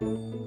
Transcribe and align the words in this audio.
dag, 0.00 0.37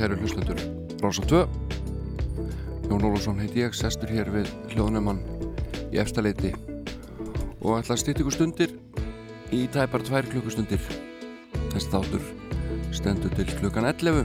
kæru 0.00 0.16
hlustundur 0.16 0.56
Rása 1.02 1.22
2 1.28 1.44
Jón 2.88 3.04
Ólafsson 3.04 3.36
heiti 3.36 3.60
ég, 3.60 3.74
sestur 3.76 4.08
hér 4.08 4.30
við 4.32 4.48
hljóðnumann 4.72 5.20
í 5.92 6.00
efstaleiti 6.00 6.54
og 7.60 7.76
ætla 7.76 7.92
að 7.98 8.00
stýta 8.00 8.22
ykkur 8.22 8.32
stundir 8.32 8.72
í 9.52 9.66
tæpar 9.68 10.00
tvær 10.06 10.24
klukkustundir. 10.30 10.80
Þessi 11.74 11.92
þáttur 11.92 12.24
stendur 12.96 13.32
til 13.36 13.48
klukkan 13.60 13.90
11 13.90 14.24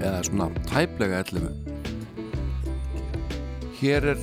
eða 0.00 0.26
svona 0.26 0.50
tæplega 0.66 1.22
11 1.22 1.46
Hér 3.78 4.02
er 4.16 4.20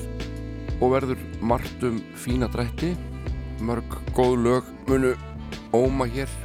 og 0.81 0.87
verður 0.97 1.19
margt 1.39 1.79
um 1.87 2.03
fína 2.19 2.51
drætti. 2.51 2.97
Mörg 3.63 3.87
góð 4.17 4.35
lög 4.43 4.63
munu 4.89 5.15
óma 5.71 6.05
hér 6.09 6.42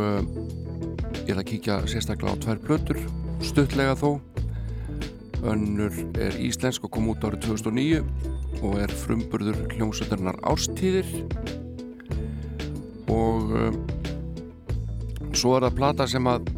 uh, 0.00 0.20
ég 1.22 1.34
ætla 1.34 1.42
að 1.44 1.50
kíkja 1.52 1.80
sérstaklega 1.90 2.34
á 2.34 2.42
tvær 2.42 2.62
blötur 2.64 3.00
stuttlega 3.44 3.94
þó. 3.98 4.20
Önnur 5.40 5.94
er 6.20 6.36
íslensk 6.40 6.84
og 6.84 6.92
kom 6.92 7.08
út 7.12 7.24
árið 7.24 7.46
2009 7.46 8.02
og 8.60 8.76
er 8.82 8.92
frumburður 9.02 9.62
hljómsveitarnar 9.72 10.40
Árstíðir. 10.44 11.08
Og 13.10 13.54
uh, 13.56 13.70
svo 15.32 15.56
er 15.56 15.68
það 15.68 15.78
plata 15.78 16.08
sem 16.10 16.28
að 16.28 16.50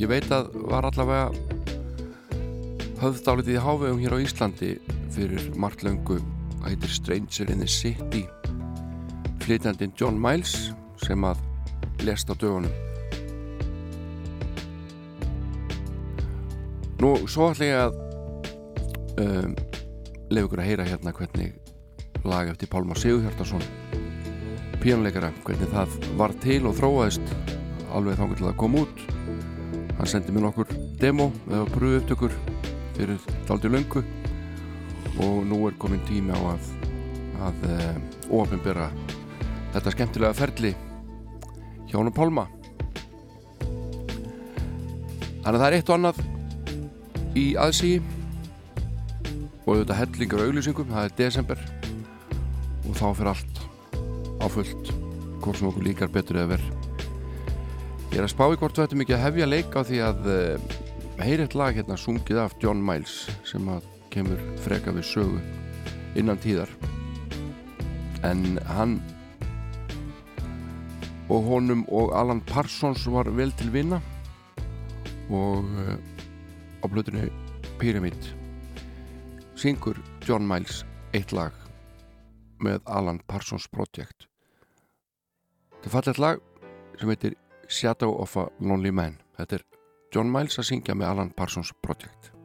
ég 0.00 0.10
veit 0.10 0.26
að 0.34 0.50
var 0.66 0.88
allavega 0.88 1.30
höfðdálitið 3.00 3.58
í 3.58 3.62
hávegum 3.62 4.02
hér 4.02 4.16
á 4.16 4.24
Íslandi 4.24 4.72
fyrir 5.14 5.50
margt 5.54 5.86
löngu. 5.86 6.18
Að 6.62 6.72
heitir 6.72 6.96
Stranger 6.98 7.52
in 7.54 7.62
the 7.62 7.70
City. 7.70 8.24
Flytjandin 9.44 9.94
John 9.94 10.18
Miles 10.18 10.72
sem 11.04 11.22
að 11.28 11.45
lest 12.04 12.30
á 12.30 12.34
dögunum. 12.34 12.72
Nú, 17.00 17.12
svo 17.28 17.50
ætla 17.52 17.68
ég 17.68 17.80
að 17.80 17.96
um, 19.20 19.56
lefa 20.32 20.46
ykkur 20.46 20.62
að 20.62 20.68
heyra 20.70 20.88
hérna 20.88 21.12
hvernig 21.16 22.24
lag 22.26 22.48
eftir 22.50 22.70
Pálmar 22.72 22.98
Sigurhjartarsson 22.98 23.64
píjónleikara, 24.80 25.32
hvernig 25.44 25.72
það 25.72 25.94
var 26.18 26.32
til 26.42 26.60
og 26.68 26.76
þróaðist 26.78 27.32
alveg 27.96 28.18
þá 28.18 28.24
til 28.36 28.48
að 28.48 28.58
koma 28.60 28.84
út. 28.84 29.04
Hann 29.96 30.10
sendi 30.10 30.34
mér 30.34 30.46
nokkur 30.46 30.72
demo 31.00 31.30
eða 31.48 31.64
pröfu 31.72 32.00
upptökur 32.00 32.34
fyrir 32.96 33.28
daldi 33.48 33.72
löngu 33.72 34.02
og 35.24 35.44
nú 35.48 35.62
er 35.68 35.76
komin 35.80 36.02
tími 36.08 36.32
á 36.32 36.40
að 36.52 36.72
að 37.46 37.64
um, 37.68 38.04
ofinbera 38.40 38.86
þetta 39.74 39.92
skemmtilega 39.92 40.36
ferli 40.36 40.72
Hjónum 41.90 42.14
Pálma. 42.16 42.46
Þannig 45.42 45.54
að 45.54 45.60
það 45.60 45.68
er 45.68 45.76
eitt 45.78 45.90
og 45.90 45.98
annað 45.98 46.22
í 47.36 47.46
aðsí 47.60 47.92
og 49.66 49.68
auðvitað 49.74 50.00
hellingar 50.00 50.42
og 50.42 50.50
auglýsingum 50.50 50.90
það 50.94 51.08
er 51.08 51.18
desember. 51.20 51.62
Og 52.86 52.94
þá 52.94 53.06
fyrir 53.10 53.32
allt 53.34 53.62
á 54.42 54.46
fullt 54.50 54.90
hvort 55.42 55.60
sem 55.60 55.70
okkur 55.70 55.86
líkar 55.86 56.10
betur 56.10 56.40
eða 56.40 56.56
verð 56.56 56.76
Ég 58.16 58.22
er 58.22 58.24
að 58.24 58.32
spá 58.32 58.46
í 58.48 58.56
hvort 58.56 58.78
þetta 58.78 58.96
mikið 58.96 59.18
hefja 59.20 59.46
leik 59.48 59.74
á 59.76 59.80
því 59.84 59.98
að 60.06 60.28
uh, 60.32 60.76
heyri 61.20 61.44
eitt 61.44 61.56
lag 61.58 61.76
hérna 61.76 61.98
sungið 62.00 62.38
af 62.40 62.54
John 62.62 62.78
Miles 62.80 63.26
sem 63.44 63.66
að 63.68 63.84
kemur 64.14 64.40
freka 64.64 64.94
við 64.96 65.04
sögu 65.04 65.40
innan 66.16 66.40
tíðar. 66.40 66.70
En 68.24 68.56
hann 68.70 68.94
og 71.28 71.42
honum 71.48 71.84
og 71.90 72.12
Alan 72.14 72.40
Parsons 72.46 73.06
var 73.10 73.30
vel 73.34 73.52
til 73.58 73.72
vinna 73.74 73.98
og 75.30 75.66
uh, 75.66 75.96
á 76.82 76.86
blöðunni 76.86 77.26
Pyramid 77.80 78.28
syngur 79.58 79.98
John 80.28 80.46
Miles 80.46 80.84
eitt 81.16 81.34
lag 81.34 81.54
með 82.62 82.80
Alan 82.86 83.18
Parsons 83.28 83.66
Project. 83.68 84.28
Þetta 85.82 85.88
er 85.88 85.94
fallet 85.96 86.22
lag 86.22 86.40
sem 87.00 87.12
heitir 87.12 87.36
Shadow 87.68 88.14
of 88.22 88.36
a 88.40 88.46
Lonely 88.60 88.94
Man. 88.94 89.18
Þetta 89.36 89.58
er 89.58 89.66
John 90.14 90.32
Miles 90.32 90.56
að 90.60 90.70
syngja 90.70 90.96
með 90.96 91.10
Alan 91.10 91.34
Parsons 91.36 91.74
Project 91.82 92.35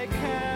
I 0.00 0.06
can. 0.06 0.49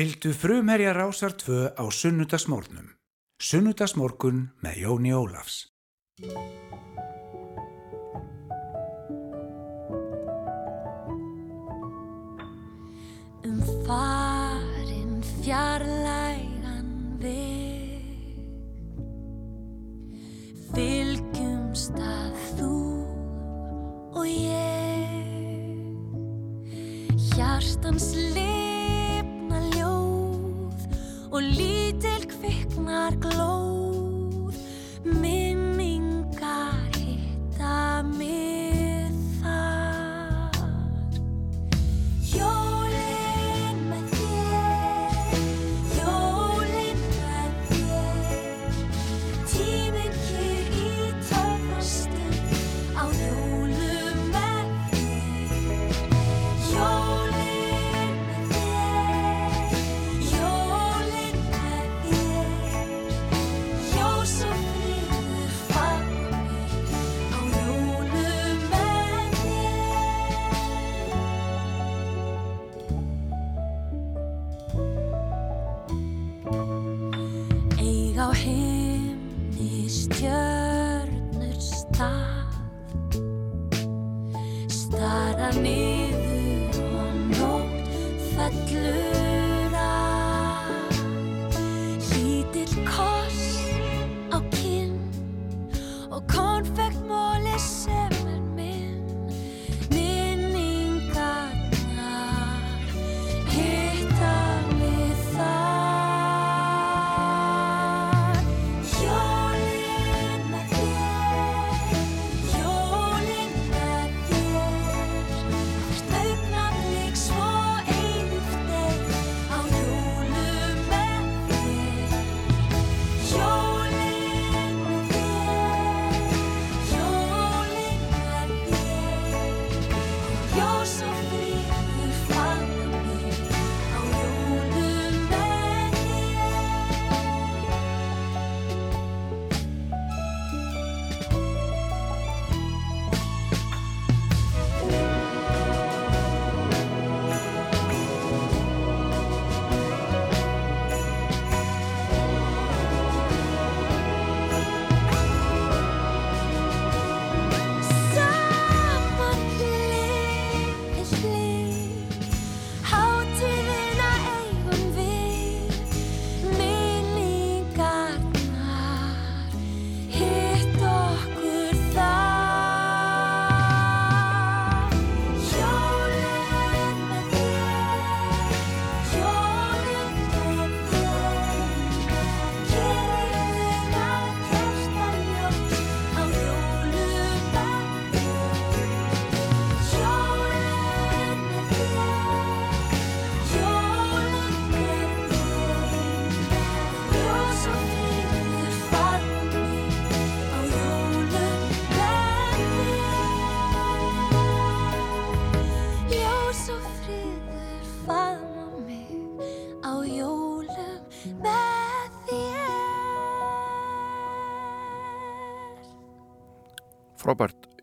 Fylgdu 0.00 0.32
frumherja 0.32 0.92
rásar 0.96 1.32
tvö 1.36 1.76
á 1.76 1.84
sunnudagsmórnum. 1.92 2.86
Sunnudagsmórkun 3.36 4.38
með 4.64 4.76
Jóni 4.80 5.12
Ólafs. 5.12 5.69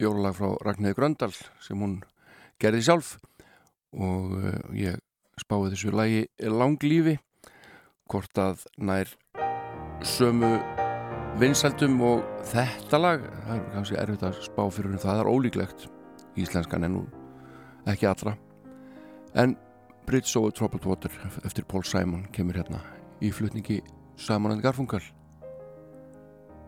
jólulag 0.02 0.36
frá 0.38 0.54
Ragnhildur 0.66 0.98
Gröndal 0.98 1.34
sem 1.64 1.80
hún 1.82 2.00
gerði 2.62 2.84
sjálf. 2.86 3.16
Og 3.98 4.34
eh, 4.42 4.58
ég 4.88 5.00
spáði 5.42 5.74
þessu 5.74 5.94
lagi 5.96 6.26
langlífi 6.42 7.18
hvort 8.08 8.40
að 8.42 8.66
nær 8.78 9.12
sömu 10.06 10.58
vinsaldum 11.42 12.00
og 12.06 12.26
þetta 12.52 13.02
lag. 13.02 13.24
Það 13.46 13.54
er 13.56 13.70
kannski 13.76 14.00
erfitt 14.02 14.26
að 14.28 14.42
spá 14.48 14.64
fyrir 14.74 14.94
hún 14.94 15.04
það 15.04 15.22
er 15.24 15.32
ólíklegt. 15.32 15.88
Íslenskan 16.38 16.86
en 16.86 16.98
nú 17.00 17.06
ekki 17.90 18.10
allra. 18.10 18.36
En 19.38 19.58
Brits 20.08 20.36
og 20.40 20.54
Troubled 20.56 20.86
Water 20.88 21.14
eftir 21.46 21.66
Paul 21.68 21.84
Simon 21.84 22.28
kemur 22.34 22.58
hérna 22.62 22.80
í 23.22 23.32
flutningi 23.34 23.82
Simon 24.18 24.56
and 24.56 24.64
Garfunkel. 24.64 25.04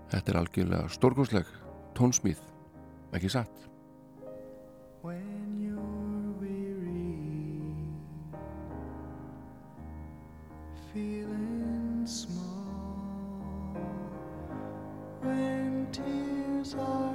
Þetta 0.09 0.31
er 0.31 0.39
algjörlega 0.41 0.89
stórgóðsleg 0.91 1.49
tónsmýð 1.97 2.41
When 5.01 5.57
you're 5.59 6.33
weary, 6.39 7.89
Feeling 10.93 12.05
small 12.05 12.45
when 15.21 15.87
tears 15.91 16.75
are 16.75 17.08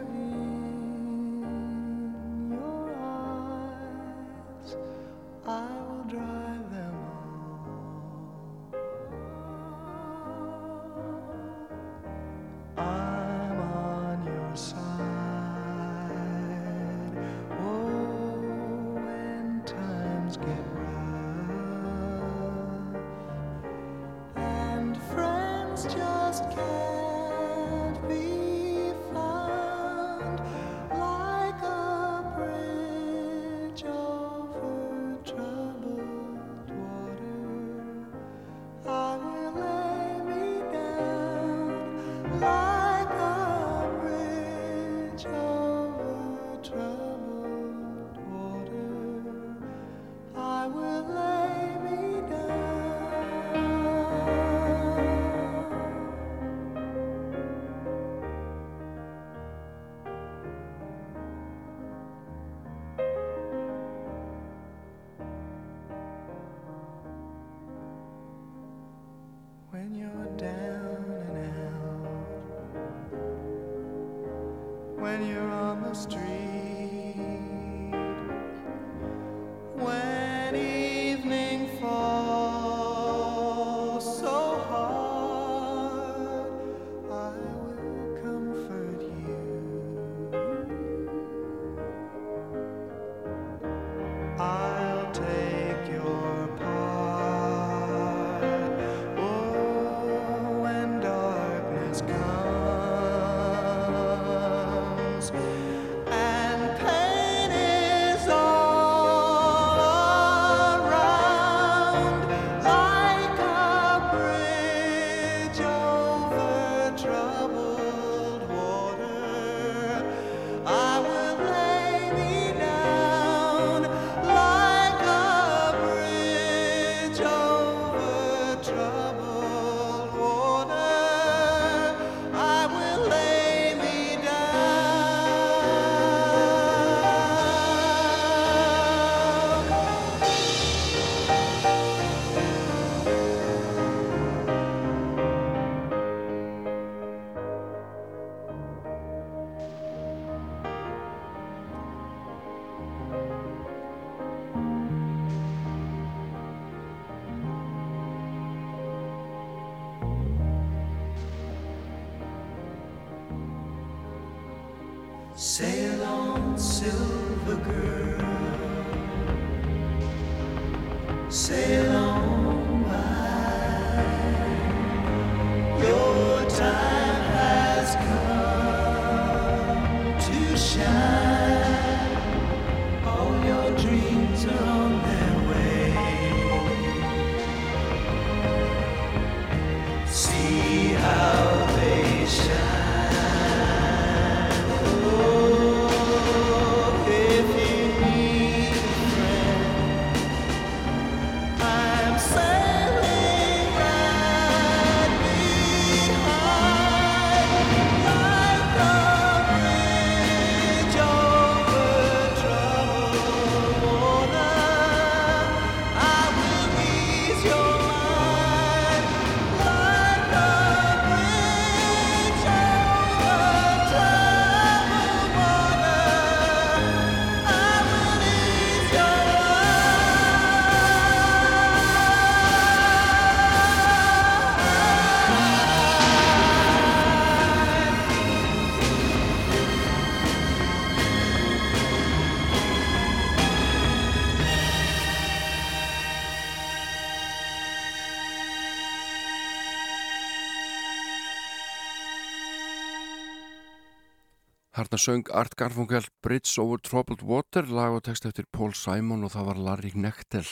Harna 254.95 255.03
söng 255.03 255.29
Art 255.33 255.57
Garfunkel 255.57 256.05
Bridge 256.23 256.61
over 256.61 256.79
Troubled 256.79 257.23
Water 257.23 257.67
lag 257.67 257.97
og 257.97 258.05
text 258.07 258.27
eftir 258.29 258.45
Paul 258.53 258.77
Simon 258.79 259.25
og 259.27 259.33
það 259.35 259.49
var 259.49 259.59
Larry 259.59 259.91
Knechtel, 259.91 260.47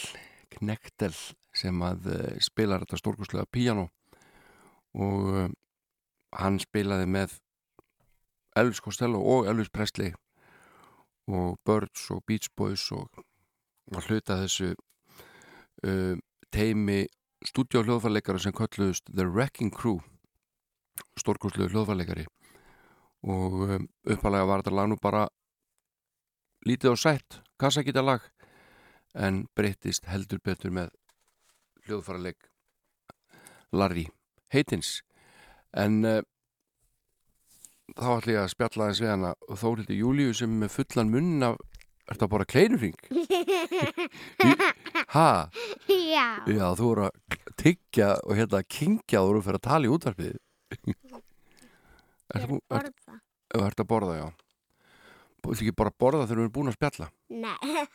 Knechtel 0.50 1.14
sem 1.54 1.78
að 1.86 2.08
uh, 2.10 2.40
spilar 2.42 2.82
þetta 2.82 2.98
stórkurslega 2.98 3.46
piano 3.54 3.84
og 4.98 5.30
uh, 5.30 5.46
hann 6.34 6.58
spilaði 6.58 7.06
með 7.06 7.36
Elvis 8.58 8.82
Costello 8.82 9.22
og 9.22 9.46
Elvis 9.46 9.70
Presley 9.70 10.10
og 11.30 11.62
Birds 11.62 12.10
og 12.10 12.24
Beach 12.26 12.50
Boys 12.58 12.90
og 12.90 13.22
var 13.94 14.10
hluta 14.10 14.42
þessu 14.42 14.72
uh, 15.86 16.18
teimi 16.50 17.04
stúdíóhljóðfarleikara 17.46 18.42
sem 18.42 18.58
kölluðust 18.58 19.06
The 19.06 19.30
Wrecking 19.30 19.70
Crew 19.70 20.00
stórkurslega 21.14 21.70
hljóðfarleikari 21.70 22.26
og 23.22 23.58
um, 23.68 23.86
uppalega 24.08 24.48
var 24.48 24.62
þetta 24.62 24.76
lag 24.76 24.90
nú 24.90 24.98
bara 25.02 25.26
lítið 26.66 26.94
og 26.94 27.00
sætt 27.02 27.40
kassakita 27.60 28.02
lag 28.04 28.24
en 29.14 29.44
breyttist 29.56 30.08
heldur 30.10 30.42
betur 30.44 30.74
með 30.74 30.92
hljóðfæraleg 31.86 32.38
Larry 33.72 34.06
heitins 34.52 35.00
en 35.72 36.02
uh, 36.04 36.20
þá 37.92 38.08
ætlum 38.16 38.34
ég 38.34 38.42
að 38.42 38.52
spjalla 38.54 38.88
þess 38.90 39.04
við 39.04 39.12
hana 39.12 39.34
og 39.48 39.60
Þórildi 39.60 40.00
Júliu 40.00 40.34
sem 40.36 40.58
með 40.62 40.74
fullan 40.78 41.12
munn 41.12 41.46
af 41.52 41.60
Er 42.10 42.16
þetta 42.16 42.26
bara 42.32 42.44
kleinurring? 42.50 42.96
ha? 45.14 45.28
Já. 45.86 46.26
Já, 46.50 46.64
þú 46.76 46.88
voru 46.88 47.04
að 47.06 47.36
tyggja 47.62 48.08
og 48.26 48.34
hérna 48.36 48.58
að 48.58 48.66
kingja 48.74 49.22
og 49.22 49.28
þú 49.28 49.30
voru 49.30 49.38
að 49.38 49.46
fyrir 49.46 49.60
að 49.60 49.66
tala 49.68 49.86
í 49.86 49.92
útvarpið 49.94 50.34
Ég 52.32 52.40
Er 52.42 52.48
þú 52.48 52.58
að 52.58 52.86
borða. 52.86 53.18
ert 53.66 53.80
að 53.82 53.88
borða, 53.92 54.14
já 54.20 54.28
Þú 55.42 55.50
ert 55.52 55.62
ekki 55.64 55.74
bara 55.76 55.90
að 55.92 55.98
borða 55.98 56.26
þegar 56.26 56.38
við 56.38 56.44
erum 56.46 56.54
búin 56.56 56.70
að 56.72 56.76
spjalla 56.78 57.08
Nei. 57.28 57.86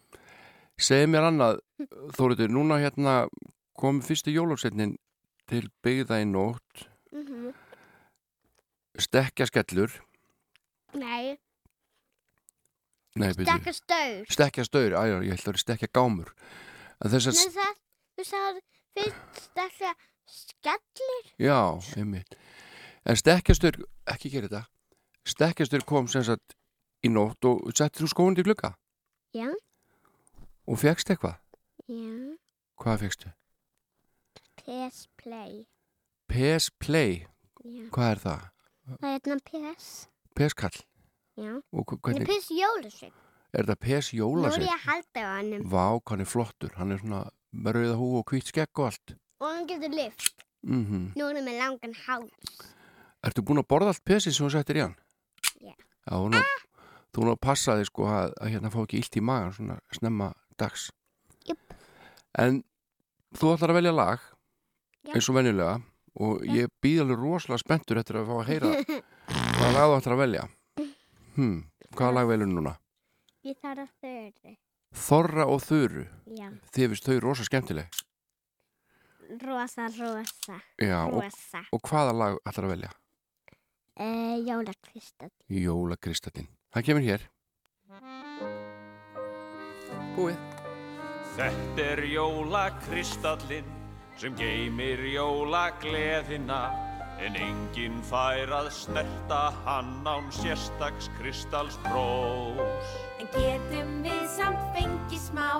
Segð 0.90 1.08
mér 1.12 1.26
annað, 1.28 1.58
Þórildur, 2.16 2.52
núna 2.54 2.78
hérna 2.80 3.14
kom 3.80 3.98
fyrsti 4.04 4.32
jólóksetnin 4.36 4.94
til 5.50 5.66
byggða 5.84 6.20
í 6.22 6.28
nótt 6.30 6.86
Mhm. 7.10 7.50
Stekja 9.00 9.46
skellur 9.50 9.90
Nei. 10.94 11.38
Nei, 13.18 13.32
Stakka 13.34 13.72
staur. 13.74 14.24
Stekja 14.30 14.64
staur, 14.66 14.94
æja, 14.94 15.16
ég 15.26 15.34
held 15.34 15.40
að 15.40 15.46
það 15.48 15.54
er 15.56 15.60
stekja 15.64 15.88
gámur 15.98 16.30
En 17.02 17.10
þess 17.10 17.26
Nei, 17.26 17.46
að, 17.46 17.54
það, 17.58 17.74
þú 18.20 18.26
sagði 18.30 18.62
fyrst 18.94 19.40
stakka 19.48 19.92
skellir. 20.30 21.30
já, 21.42 21.58
einmitt 21.98 22.36
En 23.08 23.16
stekkjastur, 23.16 23.78
ekki 24.10 24.30
gera 24.32 24.48
þetta 24.48 24.64
Stekkjastur 25.30 25.84
kom 25.88 26.08
sem 26.08 26.24
sagt 26.26 26.54
í 27.04 27.08
nótt 27.12 27.44
og 27.48 27.70
settir 27.72 28.04
þú 28.04 28.10
skóin 28.12 28.36
til 28.36 28.44
glugga 28.44 28.74
Já. 29.36 29.48
og 30.68 30.78
fegst 30.82 31.10
eitthvað 31.12 31.38
Já. 31.88 32.36
Hvað 32.80 33.02
fegstu? 33.04 33.30
PS 34.60 35.06
Play. 35.20 35.64
PS 36.30 36.70
Play, 36.80 37.24
Já. 37.64 37.88
hvað 37.90 38.10
er 38.14 38.20
það? 38.24 38.44
Það 38.90 39.08
er 39.08 39.14
hérna 39.16 39.38
PS. 39.48 39.88
PS 40.36 40.54
Kall 40.54 40.78
Já. 41.40 41.52
er 41.96 42.00
hvernig, 42.04 42.28
PS 42.28 42.50
Jólusveinn. 42.54 43.14
er 43.52 43.64
það 43.70 43.80
PS 43.86 44.12
Nú 44.12 44.20
er 44.60 44.66
ég 44.68 44.76
að 44.76 44.86
halda 44.86 45.20
á 45.24 45.30
hannum. 45.38 45.64
Vá, 45.72 45.86
hann 46.12 46.20
er 46.20 46.28
flottur, 46.28 46.74
hann 46.76 46.92
er 46.92 47.00
svona 47.02 47.22
með 47.52 47.78
rauða 47.80 47.96
hú 47.98 48.10
og 48.20 48.24
hvít 48.30 48.52
skegg 48.52 48.78
og 48.78 48.90
allt 48.92 49.16
Og 49.40 49.48
hann 49.48 49.66
getur 49.66 49.88
lift. 49.96 50.44
mm 50.62 51.12
Nú 51.16 51.24
er 51.30 51.34
hann 51.40 51.48
með 51.48 51.58
langan 51.64 51.94
háls. 52.06 52.60
Ertu 53.26 53.42
búin 53.44 53.60
að 53.60 53.68
borða 53.68 53.92
allt 53.92 54.04
pesið 54.08 54.32
sem 54.36 54.46
þú 54.46 54.50
settir 54.54 54.78
í 54.80 54.84
hann? 54.84 54.94
Já. 55.60 55.74
Já, 56.08 56.16
nú, 56.32 56.40
þú 57.12 57.26
nú 57.26 57.34
að 57.34 57.40
passa 57.44 57.76
þig 57.80 57.90
sko 57.90 58.06
að, 58.08 58.32
að 58.40 58.52
hérna 58.54 58.70
fá 58.72 58.78
ekki 58.84 59.00
illt 59.02 59.18
í 59.20 59.22
magan 59.28 59.52
svona 59.56 59.76
snemma 59.96 60.30
dags. 60.60 60.86
Jöp. 61.48 61.74
En 62.40 62.62
þú 63.36 63.52
ætlar 63.54 63.74
að 63.74 63.78
velja 63.80 63.92
lag 63.96 64.24
Já. 65.04 65.12
eins 65.16 65.28
og 65.30 65.36
venjulega 65.36 65.76
og 66.20 66.42
ég 66.48 66.72
býð 66.82 67.04
alveg 67.04 67.20
rosalega 67.22 67.62
spenntur 67.62 68.00
eftir 68.00 68.18
að 68.20 68.30
fá 68.30 68.34
að 68.40 68.48
heyra 68.50 68.72
hvaða 68.80 69.70
lag 69.76 69.92
þú 69.92 69.98
ætlar 70.00 70.16
að 70.16 70.22
velja. 70.24 70.46
Hmm, 71.36 71.58
hvaða 71.94 72.14
lag 72.18 72.30
velur 72.32 72.50
núna? 72.50 72.74
Ég 73.46 73.56
þarf 73.62 73.84
að 73.84 73.92
þörði. 74.04 74.56
Þorra 75.00 75.44
og 75.46 75.60
Þuru. 75.62 76.02
Já. 76.34 76.48
Þið 76.74 76.88
finnst 76.90 77.06
þau 77.06 77.20
rosa 77.22 77.44
skemmtileg. 77.46 78.00
Rosa, 79.44 79.84
rosa, 79.94 80.56
Já, 80.82 81.04
og, 81.06 81.20
rosa. 81.22 81.60
og 81.70 81.84
hvaða 81.86 82.14
lag 82.18 82.38
ætlar 82.50 82.66
að 82.66 82.72
velja? 82.74 82.88
Uh, 83.98 84.38
Jólakvistall. 84.46 85.32
Jólakristallin. 85.48 86.48
Það 86.70 86.86
kemur 86.86 87.04
hér. 87.04 87.26
Búið. 90.14 90.38
Þetta 91.36 91.84
er 91.94 92.02
jólakristallinn 92.10 93.68
sem 94.20 94.34
geymir 94.36 95.00
jólagleðina 95.14 96.89
en 97.20 97.36
enginn 97.36 98.00
fær 98.08 98.50
að 98.56 98.70
snerta 98.72 99.40
hann 99.66 100.06
án 100.08 100.30
sérstaks 100.32 101.10
kristallsprós. 101.18 102.94
En 103.20 103.28
getum 103.34 103.92
við 104.06 104.22
samt 104.32 104.62
fengið 104.76 105.20
smá 105.26 105.50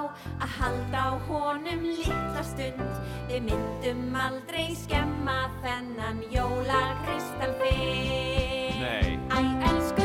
að 0.40 0.54
halda 0.56 1.04
á 1.04 1.10
honum 1.28 1.84
litla 1.84 2.44
stund 2.46 3.00
Við 3.28 3.44
myndum 3.50 4.16
aldrei 4.16 4.70
skemma 4.78 5.42
þennan 5.60 6.24
jólakristall 6.32 7.56
fyrr 7.60 8.80
Nei. 8.80 9.18
Æ, 9.28 9.40
elsku 9.70 9.99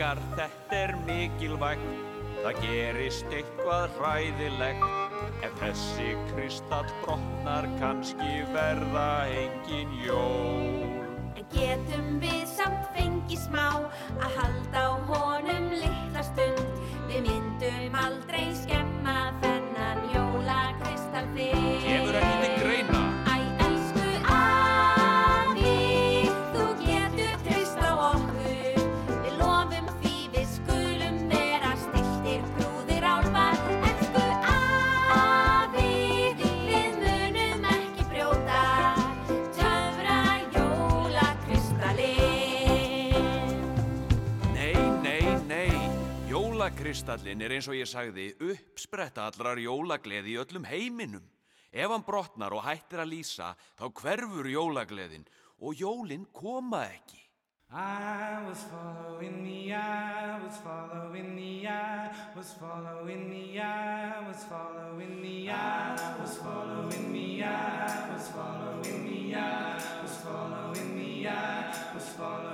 krakkar, 0.00 0.20
þetta 0.36 0.76
er 0.76 0.92
mikilvægt. 1.04 1.88
Það 2.40 2.60
gerist 2.64 3.32
eitthvað 3.36 3.90
hræðilegt. 3.98 4.86
Ef 5.44 5.56
þessi 5.60 6.14
kristall 6.30 6.88
brotnar, 7.02 7.68
kannski 7.80 8.40
verða 8.54 9.28
engin 9.28 9.92
jól. 10.06 10.96
En 11.36 11.44
getum 11.52 12.16
við 12.22 12.46
samt 12.48 12.88
fengið 12.96 13.44
smá 13.44 13.68
að 14.20 14.38
halda 14.38 14.86
á 14.88 14.90
honum 15.10 15.68
litla 15.72 16.24
stund 16.26 16.80
Við 17.10 17.28
myndum 17.28 18.00
aldrei 18.00 18.48
skemma 18.56 19.30
þennan 19.44 20.02
jólakristall 20.14 21.28
fyrr 21.36 21.78
Kemur 21.84 22.20
ekki 22.22 22.40
til 22.46 22.58
greina. 22.64 22.99
Jólakristallin 46.90 47.42
er 47.46 47.52
eins 47.54 47.68
og 47.70 47.76
ég 47.78 47.86
sagði 47.86 48.24
uppspretta 48.42 49.28
allrar 49.28 49.60
jólagleði 49.62 50.32
í 50.32 50.38
öllum 50.42 50.64
heiminum. 50.66 51.22
Ef 51.70 51.86
hann 51.86 52.02
brotnar 52.02 52.50
og 52.50 52.64
hættir 52.66 53.04
að 53.04 53.12
lýsa, 53.12 53.52
þá 53.78 53.84
hverfur 54.00 54.48
jólagleðin 54.50 55.22
og 55.62 55.78
jólin 55.78 56.24
koma 56.34 56.80
ekki. 56.88 57.20
I 57.70 58.42
was 58.42 58.66
following 58.66 59.38
the 59.46 59.72
eye, 59.72 60.42
was 60.42 60.58
following 60.64 61.36
the 61.36 61.68
eye, 61.68 62.10
was 62.34 62.50
following 62.58 63.30
the 63.30 63.60
eye, 63.60 64.26
was 64.26 64.42
following 64.50 65.22
the 65.22 65.48
eye, 65.48 66.16
was 66.18 66.38
following 66.42 67.12
the 67.14 67.44
eye, 67.44 68.10
was 68.10 68.28
following 68.34 69.06
the 69.06 69.36
eye, 69.36 69.78
was 70.02 70.16
following 70.26 70.98
the 70.98 71.28
eye, 71.28 71.94
was 71.94 72.08
following 72.18 72.49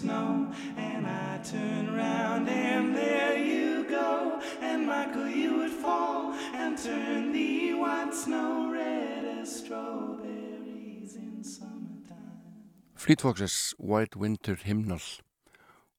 snow. 0.00 0.52
And 0.76 1.06
I 1.06 1.38
turn 1.42 1.84
around 1.94 2.48
and 2.48 2.94
there 2.94 3.38
you 3.38 3.84
go. 3.88 4.40
And 4.60 4.86
Michael, 4.86 5.28
you 5.28 5.58
would 5.58 5.76
fall 5.84 6.32
and 6.54 6.78
turn 6.78 7.32
the 7.32 7.74
white 7.74 8.14
snow 8.14 8.70
red 8.72 9.24
as 9.40 9.48
strawberries 9.60 11.16
in 11.16 11.42
summertime. 11.42 12.70
Fleet 12.94 13.20
Foxes 13.20 13.74
White 13.78 14.16
Winter 14.16 14.56
Hymnal 14.56 15.02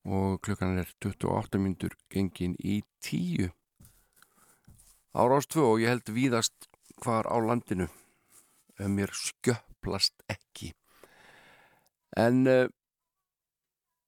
og 0.07 0.41
klukkan 0.41 0.79
er 0.79 0.87
28 1.03 1.59
myndur 1.59 1.93
gengin 2.09 2.55
í 2.63 2.79
10 3.03 3.49
ára 5.17 5.39
ást 5.41 5.51
2 5.51 5.65
og 5.67 5.81
ég 5.83 5.91
held 5.91 6.11
víðast 6.15 6.69
hvar 7.03 7.27
á 7.27 7.35
landinu 7.43 7.89
mér 8.79 9.11
skjöplast 9.11 10.15
ekki 10.31 10.71
en 12.15 12.47
uh, 12.47 12.69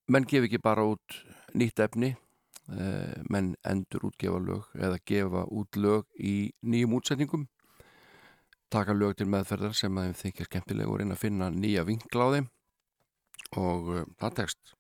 menn 0.10 0.26
gef 0.26 0.48
ekki 0.48 0.60
bara 0.62 0.86
út 0.90 1.20
nýtt 1.58 1.80
efni 1.86 2.14
uh, 2.14 3.14
menn 3.30 3.54
endur 3.68 4.10
útgefa 4.10 4.42
lög 4.42 4.70
eða 4.78 4.98
gefa 5.06 5.46
út 5.54 5.78
lög 5.78 6.08
í 6.18 6.52
nýjum 6.66 6.96
útsetningum 6.98 7.46
taka 8.74 8.94
lög 8.94 9.18
til 9.18 9.30
meðferðar 9.30 9.76
sem 9.78 9.96
þeim 10.02 10.16
þykja 10.18 10.48
skemmtilega 10.48 10.90
og 10.90 11.00
reyna 11.02 11.18
að 11.18 11.24
finna 11.24 11.50
nýja 11.54 11.86
vinkla 11.88 12.26
á 12.26 12.34
þeim. 12.36 12.50
Og 13.58 13.94
uh, 13.94 14.04
það 14.22 14.36
tekst 14.42 14.74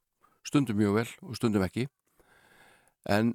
stundum 0.45 0.77
mjög 0.77 0.97
vel 0.99 1.07
og 1.25 1.37
stundum 1.37 1.65
ekki. 1.65 1.87
En 3.09 3.33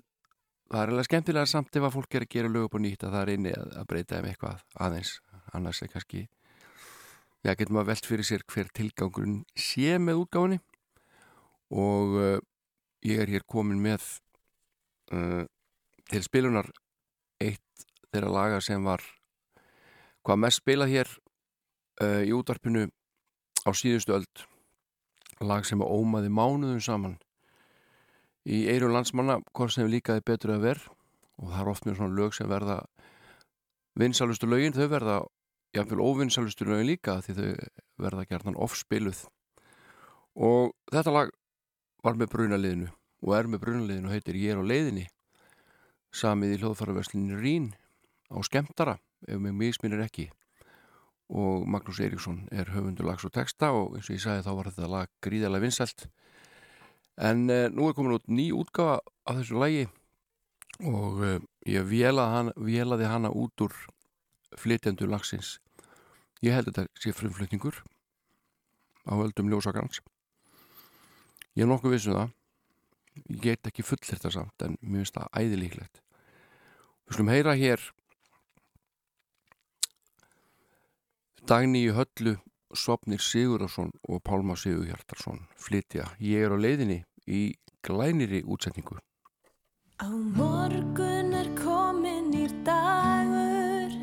það 0.70 0.82
er 0.82 0.92
alveg 0.94 1.08
skemmtilega 1.08 1.50
samt 1.50 1.74
ef 1.74 1.86
að 1.86 1.96
fólk 1.96 2.14
er 2.14 2.26
að 2.26 2.34
gera 2.36 2.52
lög 2.52 2.68
upp 2.68 2.78
og 2.78 2.84
nýtt 2.84 3.06
að 3.06 3.16
það 3.16 3.24
er 3.24 3.34
inni 3.34 3.54
að, 3.54 3.74
að 3.80 3.88
breyta 3.90 4.20
um 4.20 4.30
eitthvað 4.30 4.62
aðeins. 4.86 5.16
Annars 5.54 5.82
er 5.84 5.90
kannski 5.92 6.26
já, 7.44 7.52
getur 7.54 7.74
maður 7.76 7.92
velt 7.92 8.06
fyrir 8.08 8.26
sér 8.26 8.46
hver 8.50 8.70
tilgangurinn 8.74 9.42
sé 9.58 9.98
með 10.02 10.24
útgáðinni 10.24 10.62
og 11.72 12.16
uh, 12.18 12.38
ég 13.04 13.20
er 13.20 13.30
hér 13.30 13.44
komin 13.48 13.80
með 13.82 14.04
uh, 15.12 15.44
til 16.10 16.22
spilunar 16.24 16.68
eitt 17.42 17.86
þeirra 18.12 18.32
laga 18.32 18.60
sem 18.64 18.84
var 18.84 19.02
hvað 20.24 20.40
mest 20.40 20.62
spilað 20.62 20.92
hér 20.94 21.12
uh, 22.02 22.22
í 22.24 22.32
útvarpinu 22.36 22.88
á 23.64 23.70
síðustu 23.72 24.16
öld. 24.16 24.44
Lag 25.44 25.64
sem 25.66 25.80
ómaði 25.82 26.30
mánuðum 26.30 26.80
saman 26.84 27.16
í 28.44 28.66
eirum 28.70 28.92
landsmanna 28.94 29.40
hvort 29.52 29.74
sem 29.74 29.88
líkaði 29.90 30.24
betur 30.24 30.54
að 30.56 30.66
verð 30.68 30.90
og 31.40 31.50
það 31.50 31.60
er 31.60 31.70
oft 31.72 31.86
mjög 31.86 31.96
svona 31.98 32.18
lög 32.18 32.36
sem 32.36 32.50
verða 32.50 32.76
vinsalustu 33.98 34.48
lögin, 34.50 34.74
þau 34.74 34.88
verða 34.90 35.16
jáfnveil 35.74 36.04
óvinsalustu 36.04 36.68
lögin 36.68 36.92
líka 36.92 37.18
því 37.24 37.34
þau 37.38 37.48
verða 38.04 38.26
gerðan 38.30 38.60
ofspiluð 38.62 39.24
og 40.34 40.74
þetta 40.92 41.14
lag 41.14 41.32
var 42.04 42.18
með 42.20 42.34
brunaliðinu 42.34 42.90
og 43.24 43.34
er 43.38 43.48
með 43.48 43.62
brunaliðinu 43.64 44.10
og 44.10 44.12
heitir 44.12 44.36
Ég 44.36 44.52
er 44.52 44.60
á 44.60 44.64
leiðinni. 44.68 45.06
Samið 46.14 46.54
í 46.54 46.58
hljóðfæraverslinu 46.60 47.38
Rín 47.40 47.70
á 48.28 48.36
skemtara 48.44 48.98
ef 49.24 49.40
mig 49.40 49.56
misminir 49.56 50.04
ekki. 50.04 50.28
Og 51.32 51.64
Magnús 51.64 52.02
Eiríksson 52.04 52.44
er 52.52 52.68
höfundur 52.74 53.08
lags 53.08 53.24
og 53.24 53.32
texta 53.32 53.72
og 53.72 53.96
eins 53.96 54.10
og 54.10 54.18
ég 54.18 54.22
sagði 54.22 54.44
þá 54.44 54.52
var 54.52 54.70
þetta 54.70 54.92
lag 54.92 55.12
gríðarlega 55.24 55.64
vinsælt. 55.64 56.06
En 57.16 57.48
eh, 57.48 57.70
nú 57.72 57.88
er 57.88 57.96
komin 57.96 58.18
út 58.18 58.28
ný 58.28 58.50
útgafa 58.52 59.00
af 59.24 59.40
þessu 59.40 59.58
lagi 59.62 59.84
og 60.84 61.24
eh, 61.24 61.40
ég 61.72 61.88
vélaði 61.88 62.36
hana, 62.36 62.56
vélaði 62.58 63.08
hana 63.08 63.32
út 63.32 63.64
úr 63.64 63.72
flytjendur 64.60 65.08
lagsins. 65.08 65.56
Ég 66.44 66.52
held 66.52 66.68
þetta 66.68 66.90
sé 67.00 67.14
frumflutningur 67.16 67.80
á 69.08 69.16
öldum 69.16 69.48
ljósakrans 69.48 70.04
ég 71.54 71.66
er 71.66 71.70
nokkuð 71.70 71.96
vissum 71.96 72.18
það. 72.18 72.32
Ég 73.30 73.42
get 73.44 73.70
ekki 73.70 73.84
full 73.86 74.02
þetta 74.02 74.32
samt 74.34 74.66
en 74.66 74.78
mér 74.80 75.04
finnst 75.04 75.18
það 75.18 75.38
æðilíklegt 75.38 76.00
við 77.04 77.18
slum 77.18 77.30
heyra 77.32 77.54
hér 77.58 77.82
Dagni 81.44 81.84
í 81.84 81.92
höllu 81.92 82.38
Svopnir 82.74 83.20
Sigurðarsson 83.22 83.92
og 84.08 84.22
Pálma 84.24 84.56
Sigurhjartarsson 84.58 85.44
flytja. 85.60 86.08
Ég 86.18 86.46
er 86.46 86.54
á 86.56 86.58
leiðinni 86.58 87.02
í 87.28 87.42
glæniri 87.84 88.40
útsetningu 88.42 88.96
Á 90.00 90.10
morgun 90.10 91.36
er 91.36 91.52
komin 91.60 92.32
ír 92.34 92.54
dagur 92.66 93.94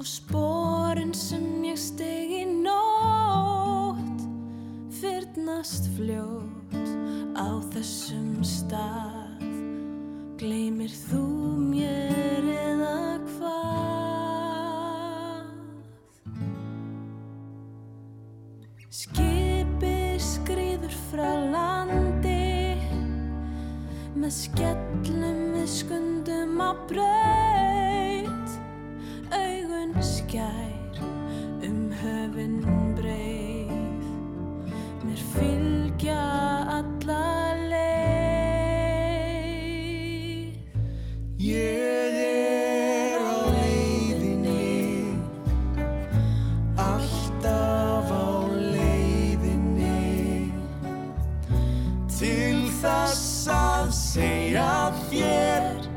og 0.00 0.06
sporin 0.08 1.12
sem 1.14 1.60
ég 1.68 1.78
steg 1.78 2.09
fyrnast 5.60 5.90
fljótt 5.92 6.72
á 7.36 7.60
þessum 7.74 8.40
stað. 8.40 9.44
Gleymir 10.40 10.88
þú 10.88 11.20
mér 11.68 12.46
eða 12.48 13.20
hvað? 13.28 13.60
Skipi 18.88 20.16
skrýður 20.16 20.96
frá 21.10 21.28
landi 21.52 22.80
með 24.16 24.32
skellum 24.32 25.42
við 25.58 25.68
skundum 25.76 26.56
á 26.56 26.72
braut. 26.88 28.48
Augun 29.28 29.92
skær 30.00 31.04
um 31.68 31.92
höfin. 32.00 32.64
breið 32.64 32.80
mér 32.80 32.89
fylgja 35.34 36.22
alla 36.78 37.54
leið 37.70 38.10
Ég 41.40 42.16
er 42.20 43.22
á 43.24 43.40
leiðinni, 43.48 45.16
alltaf 46.76 48.10
á 48.12 48.30
leiðinni, 48.76 50.52
til 52.12 52.68
þess 52.82 53.48
að 53.56 53.88
segja 53.96 54.72
þér 55.08 55.88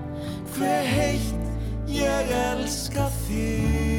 hve 0.56 0.76
heitt 0.96 1.43
ég 1.91 2.32
elska 2.39 3.10
þig. 3.26 3.92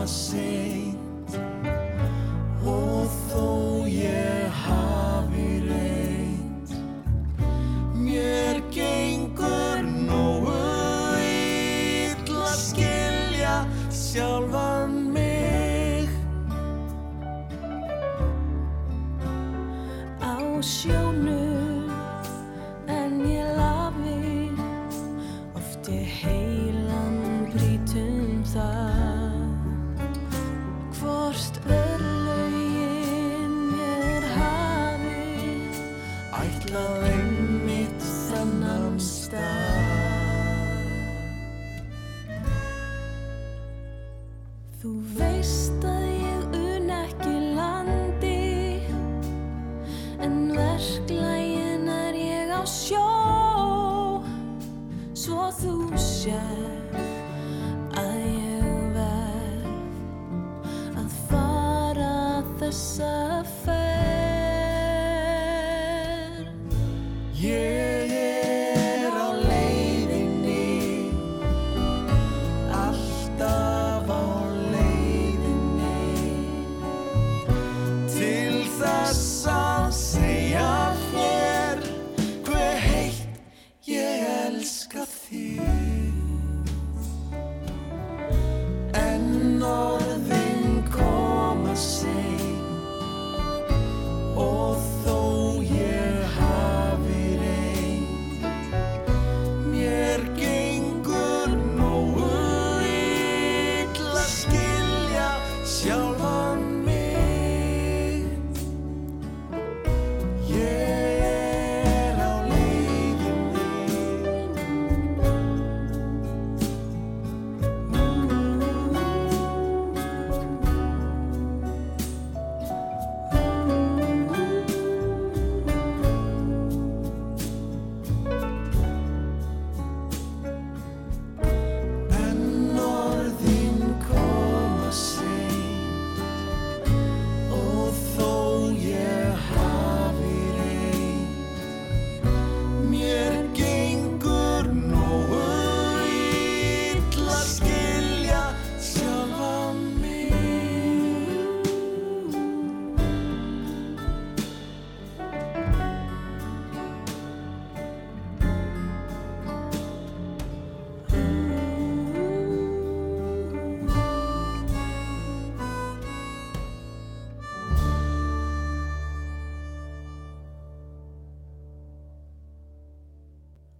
Koma 0.00 0.06
seint 0.06 0.96
og 2.64 3.08
þó 3.28 3.84
ég 3.84 4.48
hafi 4.48 5.60
reynt 5.66 6.72
Mér 7.94 8.62
gengur 8.72 9.82
nógu 9.84 10.56
illa 11.20 12.54
skilja 12.56 13.66
sjálfan 13.90 15.12
mig. 15.12 16.08
Á 20.24 20.40
sjónum 20.62 21.39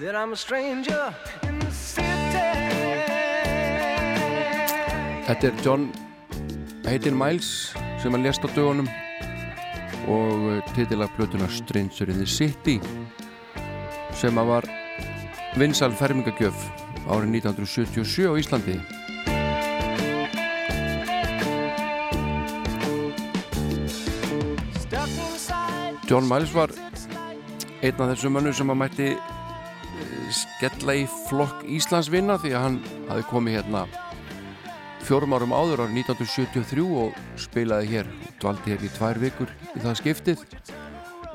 that 0.00 0.16
I'm 0.16 0.32
a 0.32 0.36
stranger 0.36 1.14
in 1.42 1.58
the 1.58 1.70
city. 1.70 2.06
Þetta 5.26 5.46
er 5.50 5.58
John 5.62 5.90
heitir 6.88 7.12
Miles 7.14 7.74
sem 8.00 8.16
lést 8.16 8.42
á 8.42 8.48
dögunum 8.54 8.88
og 10.08 10.64
titila 10.74 11.06
plötuna 11.16 11.48
Stranger 11.52 12.08
in 12.08 12.18
the 12.18 12.26
City 12.26 12.80
sem 14.16 14.40
að 14.40 14.48
var 14.54 14.68
vinsal 15.60 15.92
fermingagjöf 15.92 16.56
árið 17.06 17.36
1977 17.44 18.24
á 18.24 18.32
Íslandi. 18.40 18.78
John 26.08 26.26
Miles 26.26 26.50
var 26.56 26.72
einn 27.84 28.00
af 28.00 28.08
þessum 28.14 28.34
mönnum 28.34 28.56
sem 28.56 28.72
að 28.72 28.80
mætti 28.80 29.12
eh, 29.12 29.39
skella 30.60 30.92
í 30.98 31.06
flokk 31.08 31.62
Íslandsvinna 31.72 32.34
því 32.40 32.50
að 32.52 32.64
hann 32.66 32.74
hafi 33.08 33.22
komið 33.30 33.54
hérna 33.56 33.84
fjórum 35.06 35.32
árum 35.32 35.54
áður 35.56 35.86
árið 35.86 36.00
1973 36.02 36.82
og 37.00 37.20
spilaði 37.40 37.86
hér 37.94 38.08
dvaldi 38.42 38.74
hér 38.74 38.82
í 38.84 38.90
tvær 38.92 39.20
vikur 39.22 39.52
í 39.72 39.80
það 39.80 39.94
skiptið 40.02 40.42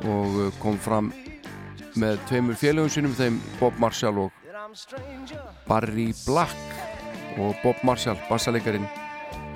og 0.06 0.36
eh, 0.44 0.52
kom 0.62 0.78
fram 0.78 1.10
með 1.98 2.20
tveimur 2.30 2.60
félögum 2.60 2.92
sínum 2.94 3.16
þeim 3.18 3.40
Bob 3.58 3.80
Marshall 3.82 4.28
og. 4.28 4.42
Barry 5.66 6.10
Black 6.26 7.40
og 7.40 7.56
Bob 7.64 7.80
Marshall, 7.88 8.20
bassalegarin 8.30 8.86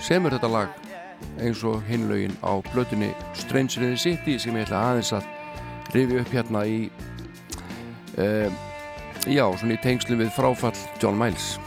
semur 0.02 0.34
þetta 0.34 0.50
lag 0.50 0.80
eins 1.44 1.62
og 1.68 1.84
hinlaugin 1.90 2.34
á 2.42 2.58
blötunni 2.72 3.12
Stranger 3.38 3.86
in 3.86 3.94
the 3.94 4.02
City 4.02 4.40
sem 4.40 4.58
ég 4.58 4.66
ætla 4.66 4.82
aðeins 4.94 5.14
að 5.18 5.30
rifi 5.94 6.22
upp 6.24 6.34
hérna 6.34 6.64
í 6.66 6.80
uh, 8.18 8.50
já, 9.28 9.46
svona 9.58 9.76
í 9.76 9.82
tengslum 9.84 10.22
við 10.22 10.32
fráfall 10.36 10.78
John 11.02 11.20
Miles 11.20 11.58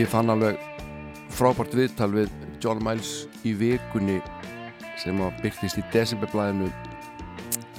ég 0.00 0.08
fann 0.08 0.32
alveg 0.32 0.56
frábært 1.34 1.74
viðtal 1.76 2.08
við 2.14 2.30
John 2.62 2.80
Miles 2.84 3.26
í 3.44 3.52
vikunni 3.58 4.20
sem 5.00 5.18
byrtist 5.42 5.80
í 5.80 5.84
desemberblæðinu 5.92 6.68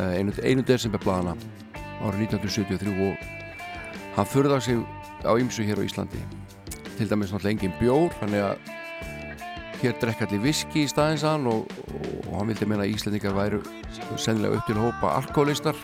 eh, 0.01 0.19
einu, 0.19 0.33
einu 0.43 0.65
desemberblæðana 0.67 1.33
árið 2.01 2.27
1973 2.35 2.93
og 3.07 4.13
hann 4.17 4.29
furðar 4.29 4.61
sig 4.61 4.81
á 5.25 5.33
ymsu 5.37 5.65
hér 5.65 5.81
á 5.81 5.85
Íslandi. 5.85 6.21
Til 6.97 7.09
dæmis 7.09 7.33
náttúrulega 7.33 7.55
engin 7.55 7.75
bjór 7.79 8.13
þannig 8.19 8.45
að 8.49 8.71
hér 9.81 9.97
drekka 10.01 10.27
allir 10.27 10.43
viski 10.45 10.85
í 10.85 10.89
staðins 10.91 11.25
hann 11.25 11.47
og, 11.49 11.71
og 12.27 12.35
hann 12.37 12.51
vildi 12.51 12.69
meina 12.69 12.85
að 12.85 12.97
Íslandingar 12.97 13.37
væru 13.37 13.63
sennilega 14.17 14.59
upp 14.59 14.69
til 14.69 14.77
hópa 14.77 15.15
alkoholistar 15.17 15.77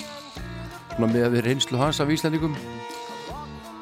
með 0.97 1.23
að 1.23 1.37
við 1.37 1.49
reynslu 1.49 1.81
hans 1.81 2.01
af 2.03 2.13
Íslandingum 2.13 2.57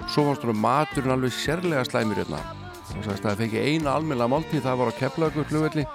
svo 0.10 0.28
fannst 0.28 0.46
hún 0.46 0.60
maturinn 0.62 1.16
alveg 1.16 1.34
sérlega 1.36 1.86
slæmur 1.88 2.20
hérna. 2.22 2.42
Og 2.96 3.02
sagðist 3.04 3.26
að 3.26 3.30
það 3.32 3.42
fengi 3.44 3.64
eina 3.66 3.96
almenna 3.98 4.28
máltíð 4.32 4.66
það 4.66 4.80
var 4.82 4.92
á 4.94 5.00
Keflagur 5.00 5.48
flugvelli 5.50 5.86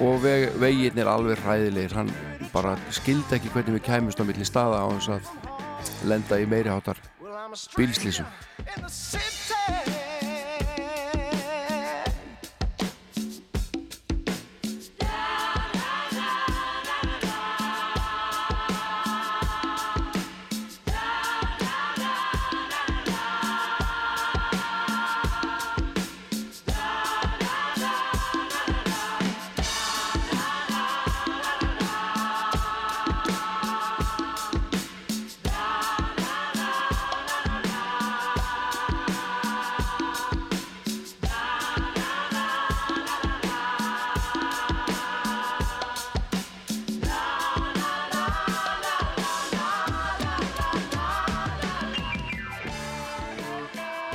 og 0.00 0.20
veg, 0.22 0.50
veginnir 0.62 1.10
alveg 1.10 1.40
hræðilegir. 1.44 1.96
Hann 1.98 2.12
bara 2.54 2.76
skildi 2.94 3.38
ekki 3.38 3.52
hvernig 3.54 3.78
við 3.78 3.86
kæmust 3.88 4.20
á 4.20 4.24
milli 4.28 4.46
staða 4.48 4.84
á 4.84 4.88
þess 4.96 5.10
að 5.16 5.24
lenda 6.10 6.40
í 6.40 6.46
meiri 6.48 6.70
hátar 6.72 7.00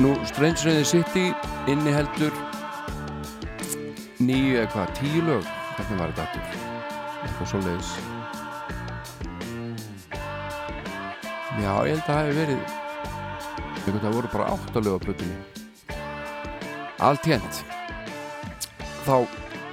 Nú, 0.05 0.13
Stranger 0.25 0.69
in 0.69 0.75
the 0.75 0.85
City 0.85 1.33
inniheldur 1.65 2.33
nýju 4.21 4.59
eða 4.59 4.67
hvað, 4.69 4.91
tíu 4.99 5.23
lög. 5.25 5.47
Hvernig 5.79 5.97
var 5.97 6.13
þetta 6.13 6.25
aftur? 6.27 6.43
Eitthvað 7.23 7.49
svo 7.49 7.61
leiðis 7.63 7.89
Já, 11.57 11.71
ég 11.87 11.95
held 11.95 12.03
að 12.03 12.11
það 12.11 12.21
hefði 12.21 12.37
verið 12.37 12.61
einhvern 13.71 13.99
það 14.05 14.15
voru 14.19 14.31
bara 14.35 14.51
áttalög 14.53 14.93
á 14.93 15.05
plötunni. 15.07 15.41
Allt 17.09 17.31
hérnt 17.33 17.63
þá 19.09 19.17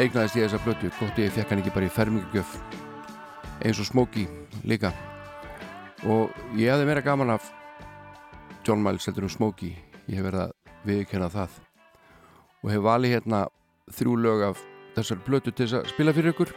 eignaðist 0.01 0.41
ég 0.41 0.49
þessa 0.49 0.65
plötu 0.65 0.97
gott 0.97 1.23
ég 1.27 1.37
fekk 1.37 1.53
hann 1.53 1.65
ekki 1.67 1.77
bara 1.77 1.93
í 1.93 1.97
fermingugjöf 2.01 2.57
eins 3.61 3.85
og 3.85 3.93
Smokey 3.93 4.25
líka. 4.65 4.97
Og 6.09 6.33
ég 6.57 6.73
hefði 6.73 6.89
meira 6.89 7.05
gaman 7.05 7.37
af 7.37 7.53
John 8.65 8.81
Miles 8.81 9.05
heldur 9.05 9.29
um 9.29 9.37
Smokey 9.37 9.92
ég 10.09 10.19
hef 10.19 10.27
verið 10.29 10.43
að 10.47 10.53
viðkjöna 10.89 11.31
það 11.37 11.61
og 12.63 12.71
hef 12.73 12.85
valið 12.89 13.17
hérna 13.17 13.45
þrjú 13.93 14.17
lög 14.25 14.47
af 14.51 14.65
þessar 14.97 15.23
plötu 15.27 15.53
til 15.53 15.67
þess 15.67 15.79
að 15.81 15.93
spila 15.95 16.17
fyrir 16.17 16.35
ykkur 16.35 16.57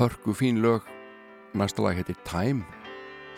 hörku 0.00 0.36
fín 0.36 0.60
lög 0.64 0.86
næsta 1.54 1.82
lag 1.84 1.98
heitir 1.98 2.18
Time 2.24 2.64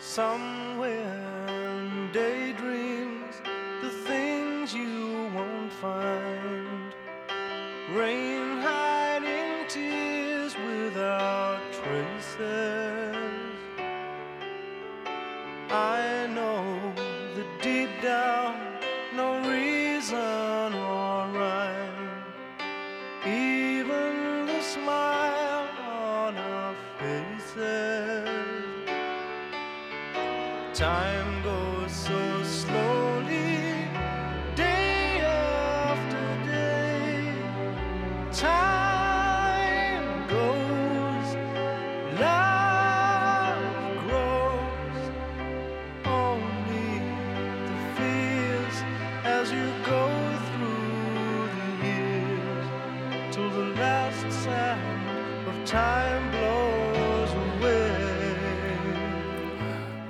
Somewhere 0.03 1.47
in 1.47 2.11
daydreams, 2.11 3.35
the 3.81 3.89
things 4.05 4.73
you 4.75 5.29
won't 5.33 5.71
find. 5.71 6.93
Rain 7.95 8.61
hiding 8.61 9.65
tears 9.69 10.55
without 10.57 11.61
traces. 11.71 13.23
I 15.69 16.12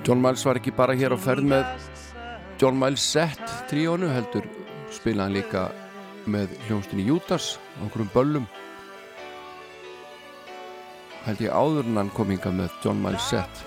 John 0.04 0.20
Miles 0.20 0.44
var 0.44 0.58
ekki 0.60 0.72
bara 0.76 0.92
hér 0.92 1.14
á 1.14 1.18
ferð 1.18 1.46
með 1.48 1.64
John 2.60 2.76
Miles 2.76 3.00
Set 3.00 3.40
tríónu 3.70 4.10
heldur 4.12 4.44
spilaði 4.92 5.38
líka 5.38 5.62
með 6.28 6.52
hljónstinni 6.66 7.06
Jútas 7.08 7.54
á 7.80 7.86
einhverjum 7.86 8.10
böllum. 8.12 8.44
Held 11.24 11.40
ég 11.40 11.56
áður 11.56 11.88
en 11.88 12.02
hann 12.02 12.12
kom 12.12 12.28
hinga 12.28 12.52
með 12.52 12.76
John 12.84 13.00
Miles 13.00 13.30
Set. 13.32 13.64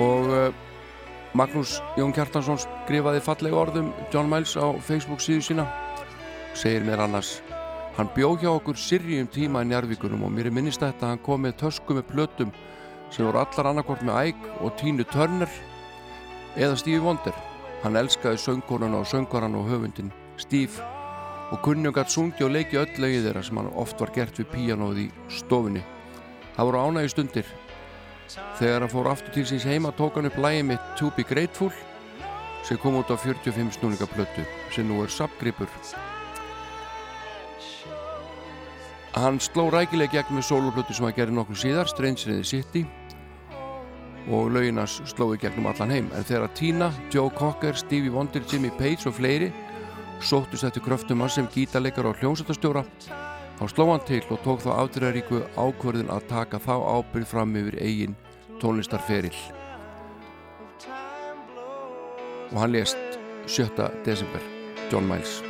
Og 0.00 0.32
uh, 0.32 0.48
Magnús 1.36 1.76
Jón 2.00 2.16
Kjartansson 2.16 2.62
skrifaði 2.64 3.20
fallega 3.28 3.60
orðum 3.60 3.92
John 4.14 4.32
Miles 4.32 4.56
á 4.56 4.72
Facebook 4.80 5.20
síðu 5.20 5.44
sína. 5.50 5.68
Segir 6.56 6.88
mér 6.88 7.04
annars 7.04 7.36
hann 8.00 8.08
bjó 8.16 8.32
hjá 8.40 8.48
okkur 8.54 8.80
sirri 8.80 9.20
um 9.20 9.28
tíma 9.28 9.60
í 9.60 9.68
Njarvíkunum 9.68 10.24
og 10.24 10.32
mér 10.32 10.48
er 10.48 10.54
minnist 10.56 10.80
þetta 10.80 11.04
að 11.04 11.10
hann 11.12 11.24
kom 11.26 11.42
með 11.44 11.58
tösku 11.66 11.96
með 11.98 12.06
plötum 12.08 12.52
sem 13.10 13.26
voru 13.26 13.40
allar 13.42 13.70
annarkort 13.70 14.02
með 14.06 14.30
Æg 14.30 14.46
og 14.60 14.76
Tínu 14.80 15.06
Turner 15.10 15.50
eða 16.56 16.78
Stevie 16.78 17.02
Wonder. 17.02 17.34
Hann 17.82 17.96
elskaði 17.96 18.38
söngkonuna 18.38 19.00
og 19.00 19.08
söngvaran 19.08 19.56
og 19.58 19.68
höfundin 19.70 20.12
Steve 20.40 20.84
og 21.50 21.66
gætt 21.66 22.10
sungi 22.10 22.44
og 22.44 22.52
leiki 22.54 22.78
öll 22.78 22.98
lögið 23.02 23.26
þeirra 23.26 23.42
sem 23.42 23.56
hann 23.56 23.72
oft 23.74 24.00
var 24.00 24.12
gert 24.14 24.38
við 24.38 24.50
píanóð 24.54 24.98
í 25.04 25.10
stofunni. 25.28 25.82
Það 26.56 26.66
voru 26.66 26.78
ánægi 26.78 27.10
stundir. 27.10 27.46
Þegar 28.58 28.80
hann 28.80 28.92
fór 28.92 29.10
aftur 29.10 29.34
til 29.34 29.46
síns 29.46 29.66
heima 29.66 29.90
tók 29.90 30.14
hann 30.14 30.30
upp 30.30 30.38
lægi 30.38 30.62
mitt 30.62 30.92
To 30.98 31.10
Be 31.16 31.24
Grateful 31.26 31.72
sem 32.62 32.78
kom 32.78 32.96
út 33.00 33.10
á 33.10 33.16
45 33.16 33.72
snúninga 33.78 34.06
plötu 34.06 34.44
sem 34.70 34.86
nú 34.86 35.02
er 35.02 35.10
sapgripur 35.10 35.68
hann 39.16 39.40
sló 39.40 39.68
rækilega 39.72 40.20
gegn 40.20 40.36
með 40.38 40.48
soloplötu 40.50 40.94
sem 40.94 41.06
hann 41.08 41.16
gerði 41.16 41.36
nokkur 41.36 41.58
síðar 41.58 41.88
Stranger 41.90 42.34
in 42.34 42.42
the 42.42 42.46
City 42.46 42.84
og 44.28 44.50
lauginas 44.52 45.00
slói 45.08 45.38
gegnum 45.40 45.70
allan 45.70 45.90
heim 45.94 46.10
en 46.16 46.26
þegar 46.26 46.52
Tina, 46.54 46.90
Joe 47.12 47.30
Cocker, 47.38 47.74
Stevie 47.74 48.12
Wonder, 48.12 48.44
Jimmy 48.50 48.70
Page 48.78 49.08
og 49.08 49.16
fleiri 49.16 49.50
sóttust 50.20 50.66
eftir 50.68 50.84
kröftum 50.84 51.24
hans 51.24 51.38
sem 51.38 51.48
gítarleikar 51.48 52.10
og 52.10 52.20
hljómsættastjóra 52.20 52.84
þá 53.60 53.64
sló 53.72 53.88
hann 53.90 54.04
til 54.08 54.22
og 54.28 54.42
tók 54.44 54.64
þá 54.64 54.70
afturðaríku 54.76 55.42
ákvörðin 55.56 56.12
að 56.12 56.28
taka 56.32 56.60
þá 56.60 56.74
ábyrð 57.00 57.30
fram 57.32 57.56
yfir 57.60 57.80
eigin 57.80 58.16
tónlistarferill 58.60 59.38
og 62.50 62.58
hann 62.60 62.74
lést 62.76 63.20
7. 63.46 63.70
desember 64.04 64.44
John 64.90 65.08
Miles 65.08 65.49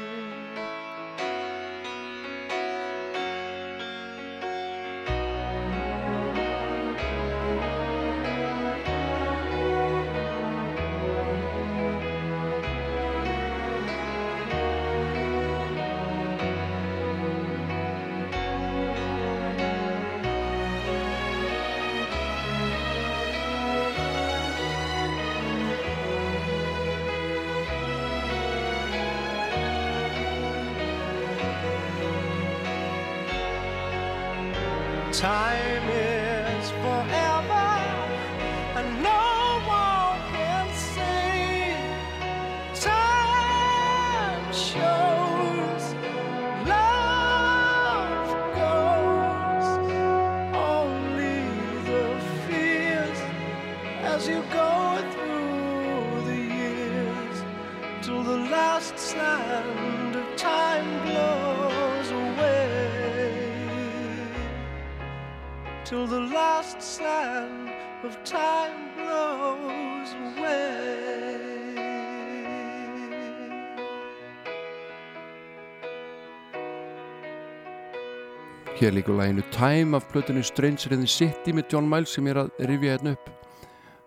Hér 78.81 78.93
líka 78.93 79.13
læginu 79.13 79.43
Time 79.53 79.97
af 79.97 80.09
plötunni 80.09 80.43
Stranger 80.43 80.93
in 80.93 80.99
the 80.99 81.07
City 81.07 81.53
með 81.53 81.65
John 81.73 81.89
Miles 81.89 82.15
sem 82.15 82.25
ég 82.25 82.33
er 82.33 82.39
að 82.41 82.51
rifja 82.65 82.95
hérna 82.95 83.11
upp 83.13 83.27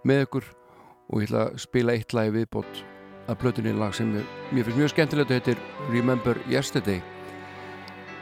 með 0.02 0.22
ykkur. 0.24 0.46
Og 1.14 1.22
ég 1.22 1.28
ætla 1.28 1.42
að 1.44 1.58
spila 1.62 1.94
eitt 1.94 2.14
lagi 2.18 2.32
viðbót 2.34 2.80
af 3.30 3.38
plötunni 3.38 3.70
lag 3.78 3.94
sem 3.94 4.10
mér, 4.10 4.24
mér 4.50 4.66
finnst 4.66 4.80
mjög 4.80 4.90
skemmtilegt 4.90 5.30
og 5.30 5.38
heitir 5.38 5.60
Remember 5.92 6.40
Yesterday. 6.50 7.04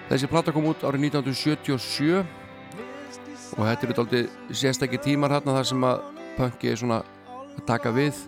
Þessi 0.10 0.28
plata 0.28 0.52
kom 0.52 0.68
út 0.68 0.84
árið 0.84 1.06
1977 1.08 2.20
og 2.20 3.64
þetta 3.70 3.88
eru 3.88 3.96
aldrei 4.04 4.28
sérstakki 4.52 5.00
tímar 5.00 5.32
hérna 5.32 5.56
þar 5.56 5.70
sem 5.72 5.86
að 5.88 6.04
punki 6.36 6.74
er 6.74 6.82
svona 6.82 6.98
að 7.54 7.62
taka 7.70 7.94
við 7.96 8.20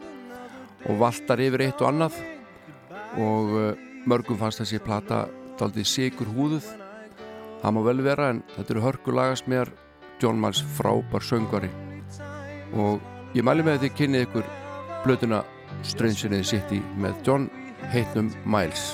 og 0.88 1.03
valtar 1.03 1.43
yfir 1.43 1.65
eitt 1.67 1.84
og 1.84 1.91
annað. 1.91 2.15
Og 3.19 3.51
uh, 3.51 3.76
mörgum 4.07 4.39
fannst 4.39 4.63
þessi 4.63 4.80
plata 4.80 5.26
aldrei 5.59 5.84
sigur 5.84 6.32
húðuð 6.32 6.71
það 7.64 7.76
má 7.76 7.82
vel 7.88 8.01
vera 8.03 8.30
en 8.34 8.43
þetta 8.57 8.76
eru 8.76 8.84
hörkulagas 8.84 9.45
með 9.47 9.72
John 10.20 10.39
Miles 10.39 10.59
frábær 10.76 11.24
söngvari. 11.24 11.72
Og 12.76 12.99
ég 13.38 13.45
mæli 13.47 13.64
með 13.64 13.86
þið 13.86 13.95
kynnið 13.99 14.28
ykkur 14.28 14.49
blötuna 15.05 15.43
Stranger 15.84 16.32
in 16.32 16.38
the 16.41 16.43
City 16.43 16.82
með 16.99 17.24
John 17.28 17.47
heitnum 17.91 18.32
Miles 18.43 18.93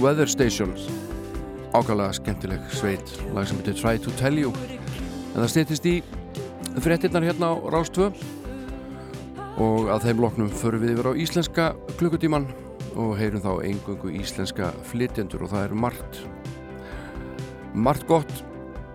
Weather 0.00 0.28
Station 0.28 0.74
ákvæmlega 1.72 2.12
skemmtileg 2.12 2.60
sveit 2.72 3.12
lag 3.34 3.46
sem 3.48 3.56
heitir 3.56 3.76
Try 3.76 3.98
to 4.00 4.12
Tell 4.20 4.38
You. 4.38 4.52
En 5.34 5.42
það 5.42 5.50
stýttist 5.52 5.88
í 5.88 5.94
fréttinnar 6.84 7.24
hérna 7.24 7.52
á 7.52 7.54
Rástvö 7.72 8.10
og 9.56 9.88
að 9.92 10.06
þeim 10.06 10.20
loknum 10.24 10.52
förum 10.52 10.84
við 10.84 10.94
yfir 10.96 11.08
á 11.08 11.12
íslenska 11.24 11.66
klukkutíman 11.96 12.48
og 12.96 13.16
heyrum 13.16 13.44
þá 13.44 13.64
engungu 13.68 14.12
íslenska 14.20 14.70
flytjendur 14.90 15.46
og 15.46 15.52
það 15.54 15.64
er 15.64 15.76
margt 15.84 16.20
margt 17.72 18.06
gott 18.08 18.44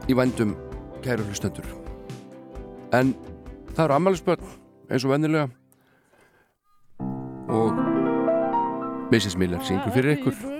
í 0.10 0.18
vændum 0.18 0.56
kæru 1.02 1.26
hlustendur. 1.26 1.66
En 2.94 3.16
það 3.74 3.86
eru 3.88 3.98
ammælisbörn 3.98 4.56
eins 4.90 5.06
og 5.06 5.16
vennilega 5.16 5.50
og 7.50 7.78
Mrs. 9.12 9.38
Miller 9.38 9.62
syngur 9.66 9.94
fyrir 9.98 10.18
ykkur 10.20 10.51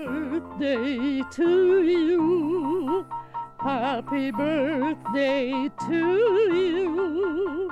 birthday 0.58 1.22
to 1.30 1.82
you. 1.82 3.06
Happy 3.60 4.30
birthday 4.30 5.70
to 5.88 5.94
you. 6.52 7.70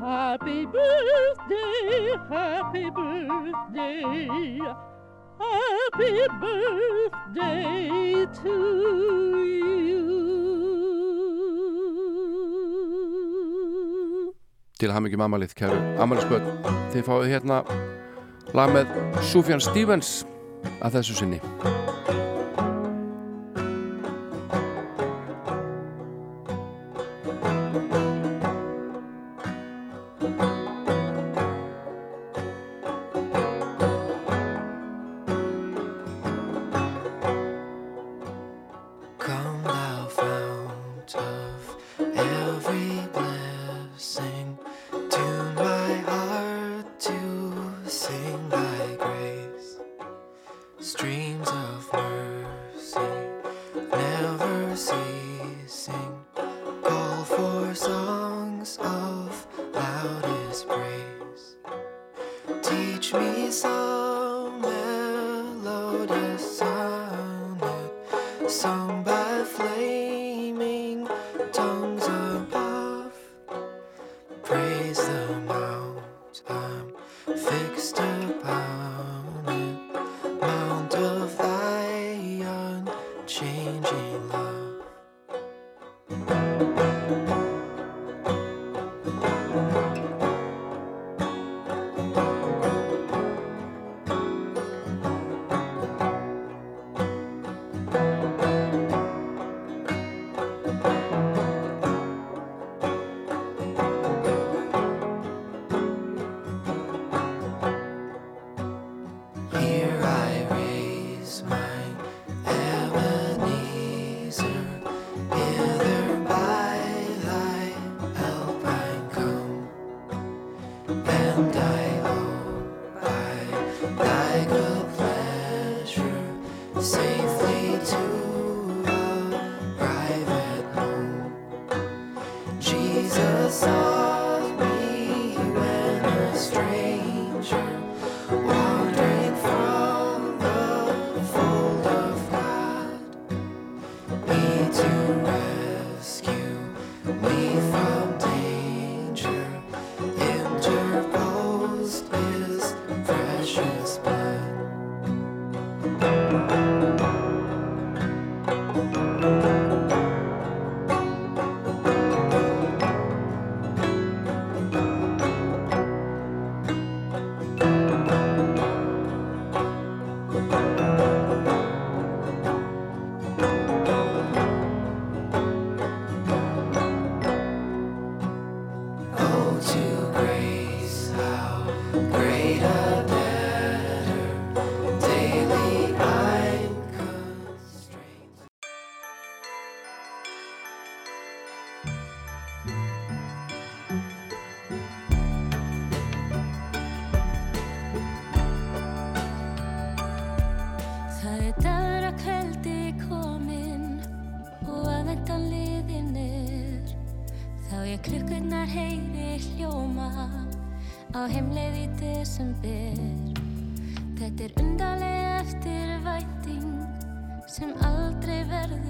Happy 0.00 0.66
birthday, 0.66 2.16
happy 2.28 2.90
birthday. 2.90 4.58
Happy 5.38 6.28
birthday 6.40 8.26
to 8.42 8.54
you. 9.44 9.84
til 14.74 14.90
mikið 14.90 15.18
mammalið 15.18 15.54
kæru 15.56 15.76
ammælisbörn 16.02 16.48
þið 16.92 17.06
fáið 17.06 17.30
hérna 17.30 17.62
lag 18.52 18.74
með 18.74 18.90
Sufjan 19.30 19.62
Stevens 19.62 20.24
að 20.82 20.98
þessu 20.98 21.16
sinni 21.22 21.40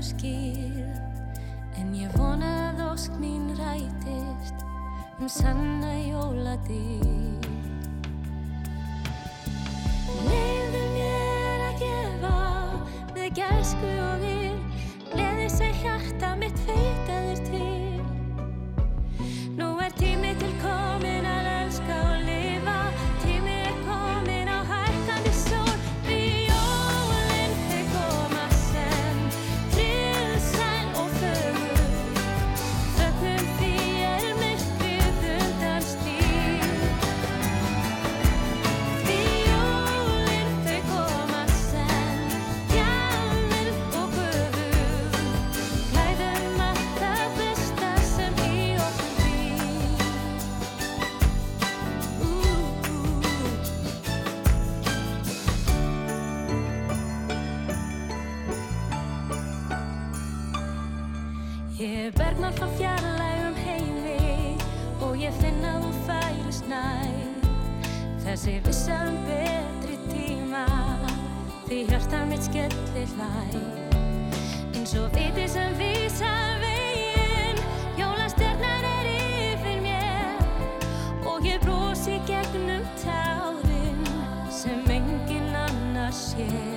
verður 0.05 0.19
skýr 0.19 1.81
en 1.81 1.95
ég 1.97 2.13
vona 2.19 2.49
að 2.73 2.81
ósk 2.93 3.13
mín 3.21 3.49
rætist 3.57 4.65
um 5.19 5.29
sanna 5.29 5.84
þú 65.83 65.91
færist 66.07 66.69
nær. 66.71 67.15
Þessi 68.25 68.55
vissa 68.65 68.99
um 69.09 69.17
betri 69.27 69.97
tíma 70.11 70.65
því 71.67 71.81
hjarta 71.91 72.25
mitt 72.31 72.47
skellir 72.49 73.11
hlæ. 73.17 73.31
Eins 74.75 74.95
og 75.01 75.09
viti 75.17 75.47
sem 75.49 75.75
vísa 75.81 76.33
veginn, 76.63 77.61
jólastjarnar 78.01 78.89
er 78.91 79.11
yfir 79.15 79.83
mér 79.87 81.27
og 81.31 81.49
ég 81.49 81.61
brosi 81.65 82.21
gegnum 82.29 82.87
tárin 83.03 84.07
sem 84.53 84.87
engin 84.99 85.53
annar 85.67 86.13
sér. 86.13 86.74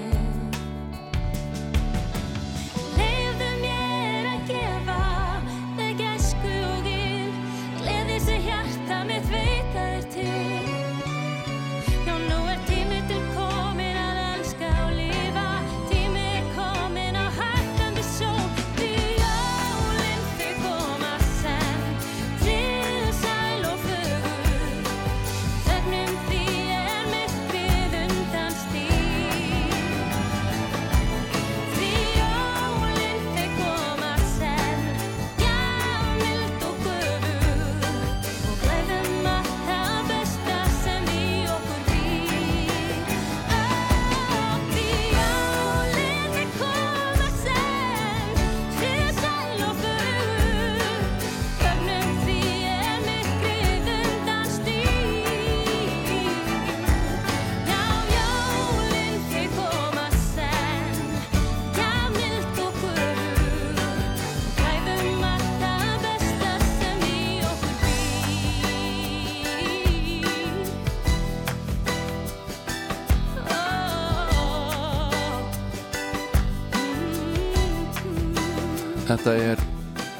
Þetta 79.28 79.44
er 79.44 79.62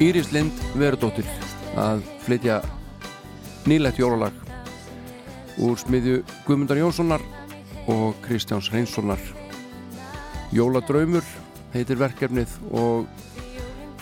Íris 0.04 0.26
Lind 0.36 0.58
Verudóttir 0.76 1.24
að 1.80 2.02
flytja 2.26 2.58
nýlegt 3.64 3.96
jólalag 4.02 4.36
úr 5.64 5.80
smiðju 5.80 6.18
Guðmundar 6.44 6.76
Jónssonar 6.82 7.24
og 7.88 8.18
Kristjáns 8.26 8.68
Reynssonar 8.68 9.24
Jóladraumur 10.52 11.24
heitir 11.72 12.02
verkefnið 12.04 12.52
og 12.68 13.08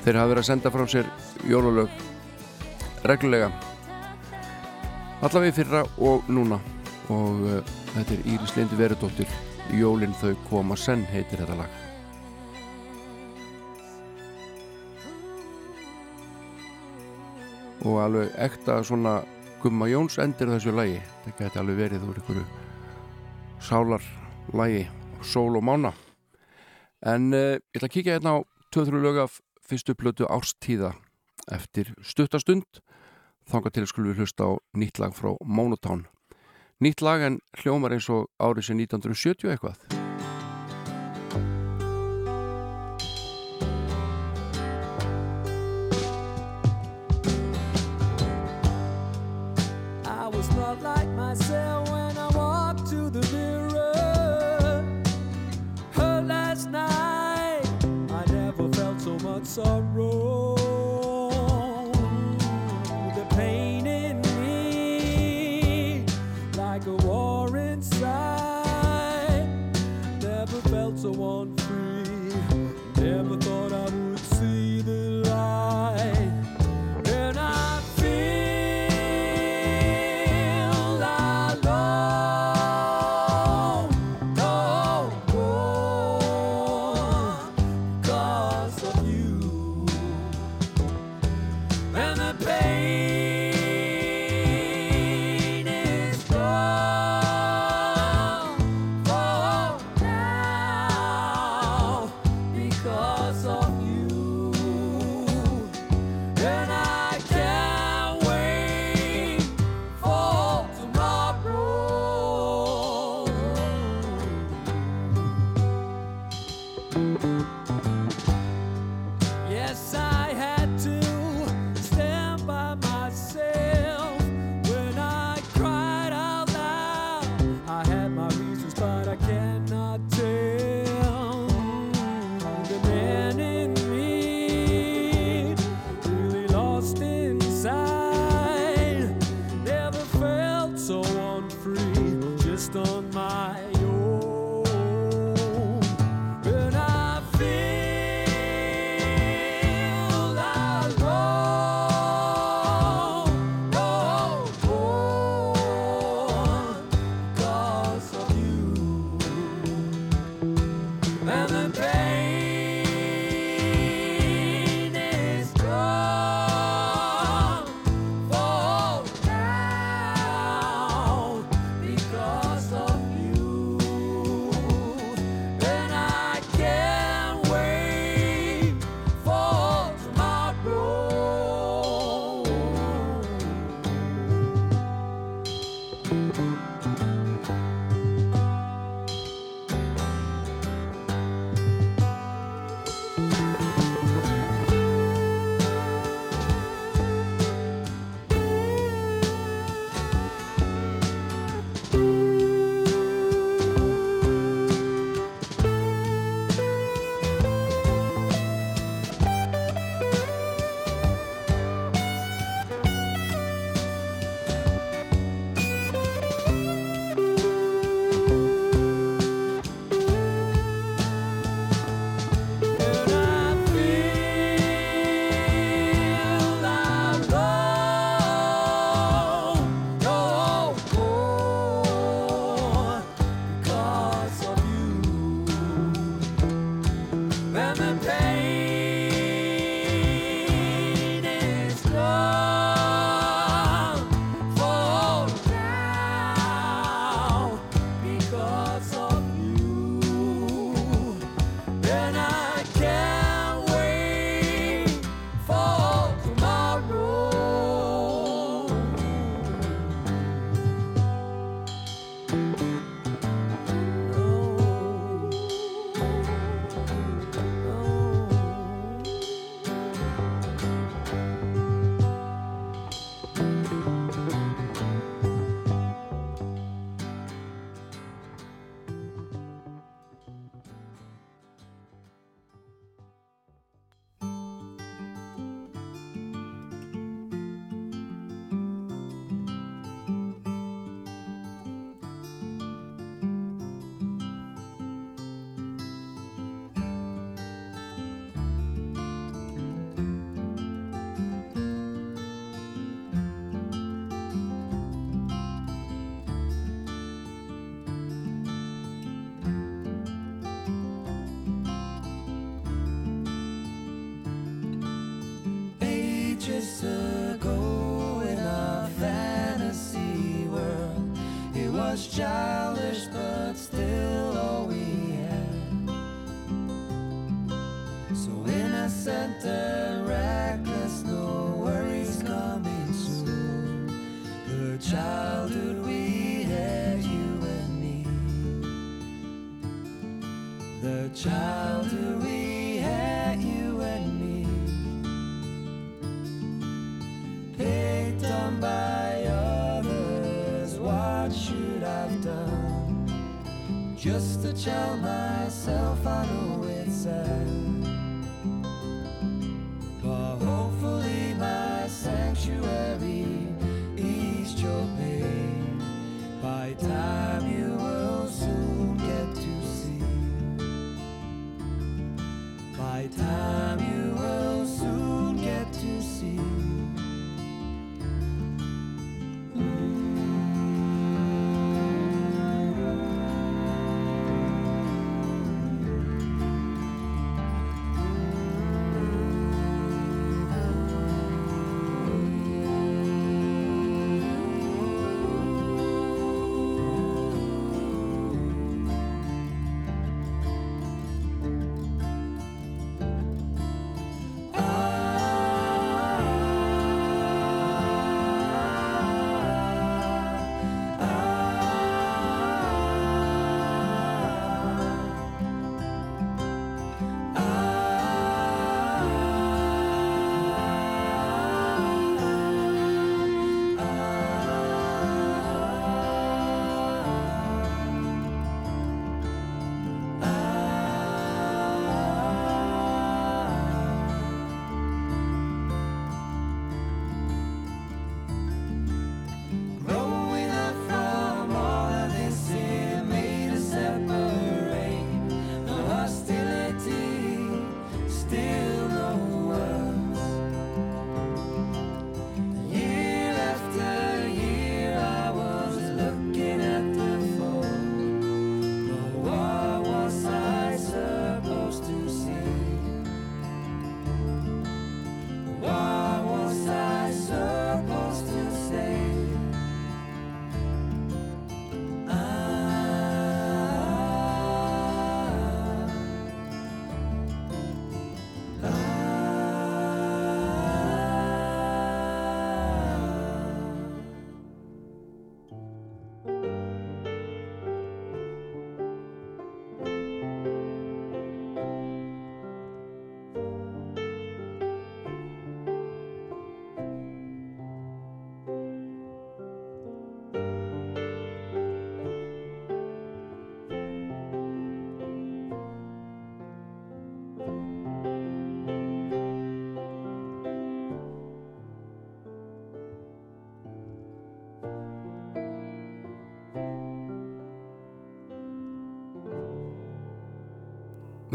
þeir 0.03 0.19
hafa 0.19 0.33
verið 0.33 0.43
að 0.43 0.51
senda 0.51 0.75
frá 0.75 0.87
sér 0.91 1.15
jólalög 1.47 2.03
reglulega. 3.07 3.55
Allavega 5.23 5.55
í 5.55 5.59
fyrra 5.63 5.87
og 6.03 6.27
núna. 6.27 6.59
Og 7.15 7.47
uh, 7.47 7.75
þetta 7.95 8.19
er 8.19 8.31
Íris 8.35 8.59
Lind 8.59 8.75
Verudóttir 8.75 9.43
Jólin 9.71 10.19
þau 10.19 10.33
koma 10.51 10.75
senn 10.75 11.07
heitir 11.15 11.47
þetta 11.47 11.63
lag 11.63 11.86
og 17.85 17.99
alveg 18.01 18.33
ekta 18.47 18.79
svona 18.85 19.19
Gumma 19.63 19.89
Jóns 19.91 20.19
endir 20.23 20.51
þessu 20.53 20.75
lagi. 20.77 21.01
Það 21.25 21.39
geti 21.41 21.61
alveg 21.61 21.81
verið 21.81 22.07
úr 22.09 22.21
einhverju 22.21 22.45
sálar 23.67 24.05
lagi 24.55 24.87
sól 25.23 25.57
og 25.59 25.65
mána. 25.65 25.93
En 27.03 27.33
uh, 27.35 27.57
ég 27.57 27.77
ætla 27.77 27.91
að 27.91 27.95
kíkja 27.97 28.17
hérna 28.19 28.37
á 28.37 28.45
2-3 28.75 29.03
lög 29.03 29.21
af 29.25 29.41
fyrstu 29.67 29.97
plötu 29.99 30.29
árstíða 30.31 30.95
eftir 31.53 31.93
stuttastund 32.03 32.81
þanga 33.51 33.71
til 33.71 33.85
að 33.85 33.91
skulum 33.93 34.13
við 34.13 34.25
hlusta 34.25 34.51
á 34.51 34.53
nýtt 34.79 35.01
lag 35.03 35.15
frá 35.15 35.35
Monotown. 35.45 36.07
Nýtt 36.83 37.03
lag 37.05 37.23
en 37.25 37.41
hljómar 37.63 37.95
eins 37.97 38.11
og 38.13 38.29
árið 38.43 38.71
sem 38.71 38.83
1970 38.83 39.55
eitthvað 39.55 39.96
sorry. 59.57 59.86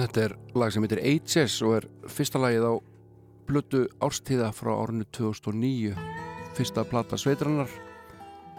Þetta 0.02 0.22
er 0.26 0.34
lag 0.58 0.72
sem 0.74 0.82
heitir 0.82 1.00
Ages 1.06 1.56
og 1.62 1.76
er 1.78 1.86
fyrsta 2.10 2.40
lagið 2.42 2.64
á 2.66 2.74
blötu 3.46 3.82
árstíða 4.02 4.48
frá 4.50 4.72
árinu 4.74 5.06
2009 5.14 5.92
fyrsta 6.58 6.82
plata 6.90 7.20
sveitrannar 7.22 7.70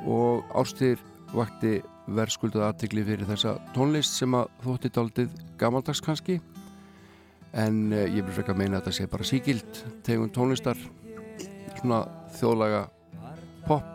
og 0.06 0.46
árstíðir 0.54 1.02
vakti 1.34 1.80
verðskulduð 2.14 2.68
aðtikli 2.68 3.02
fyrir 3.08 3.26
þessa 3.26 3.56
tónlist 3.74 4.14
sem 4.20 4.38
að 4.38 4.54
þótti 4.62 4.92
daldið 4.94 5.34
gamaldags 5.58 6.04
kannski. 6.06 6.38
En 7.50 7.90
eh, 7.90 8.06
ég 8.06 8.22
vil 8.22 8.38
frekar 8.38 8.58
meina 8.58 8.78
að 8.78 8.84
þetta 8.84 8.96
sé 9.00 9.10
bara 9.10 9.26
síkild 9.26 9.82
tegund 10.06 10.34
tónlistar 10.38 10.78
svona 11.80 12.04
þjóðlaga 12.38 12.86
pop. 13.66 13.92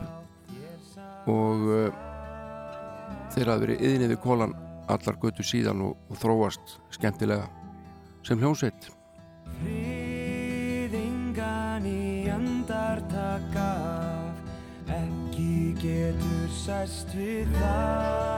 Og 1.31 1.67
uh, 1.71 1.91
þeir 3.31 3.53
hafa 3.53 3.61
verið 3.63 3.83
yðinni 3.87 4.15
við 4.17 4.25
kólan 4.27 4.55
allar 4.87 5.15
götu 5.21 5.43
síðan 5.45 5.81
og, 5.85 5.93
og 6.09 6.15
þróast 6.21 6.79
skemmtilega 6.95 7.47
sem 8.27 8.39
hljómsveit. 8.41 8.89
Friðingan 9.61 11.03
í 11.87 12.29
andartak 12.31 13.55
af 13.59 14.33
Ekki 14.87 15.75
getur 15.81 16.47
sæst 16.55 17.11
við 17.15 17.47
það. 17.59 18.37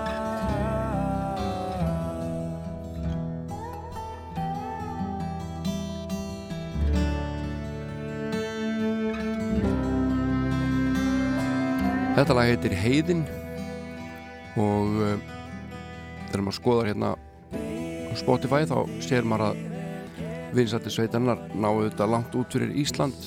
Þetta 12.19 12.35
lag 12.35 12.49
heitir 12.49 12.73
Heiðin 12.75 13.21
og 14.59 14.97
uh, 14.99 15.38
þegar 16.29 16.45
maður 16.45 16.59
skoðar 16.59 16.89
hérna 16.91 17.11
Spotify 18.19 18.63
þá 18.69 18.77
sér 19.03 19.27
maður 19.27 19.49
að 19.49 19.65
vinsætti 20.57 20.93
sveitarnar 20.93 21.43
náðu 21.53 21.89
þetta 21.89 22.09
langt 22.09 22.35
út 22.37 22.55
fyrir 22.55 22.73
Ísland. 22.81 23.17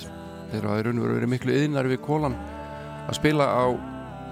Þeir 0.51 0.67
hafa 0.69 0.81
í 0.81 0.87
raun 0.87 0.99
og 0.99 1.07
veru 1.07 1.19
verið 1.19 1.33
miklu 1.33 1.55
yðnar 1.57 1.89
við 1.91 2.03
kólan 2.05 2.35
að 3.07 3.19
spila 3.19 3.47
á 3.47 3.65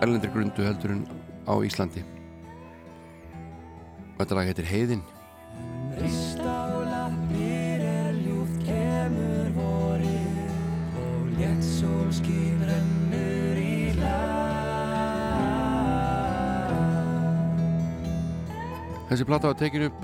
erlendri 0.03 0.33
grundu 0.35 0.66
heldur 0.66 0.97
en 0.97 1.05
á 1.47 1.55
Íslandi. 1.66 2.03
Þetta 4.18 4.37
lag 4.37 4.51
heitir 4.51 4.68
Heiðin 4.68 5.07
Þessi 19.11 19.27
plata 19.27 19.51
var 19.51 19.57
tekin 19.59 19.89
upp 19.89 20.03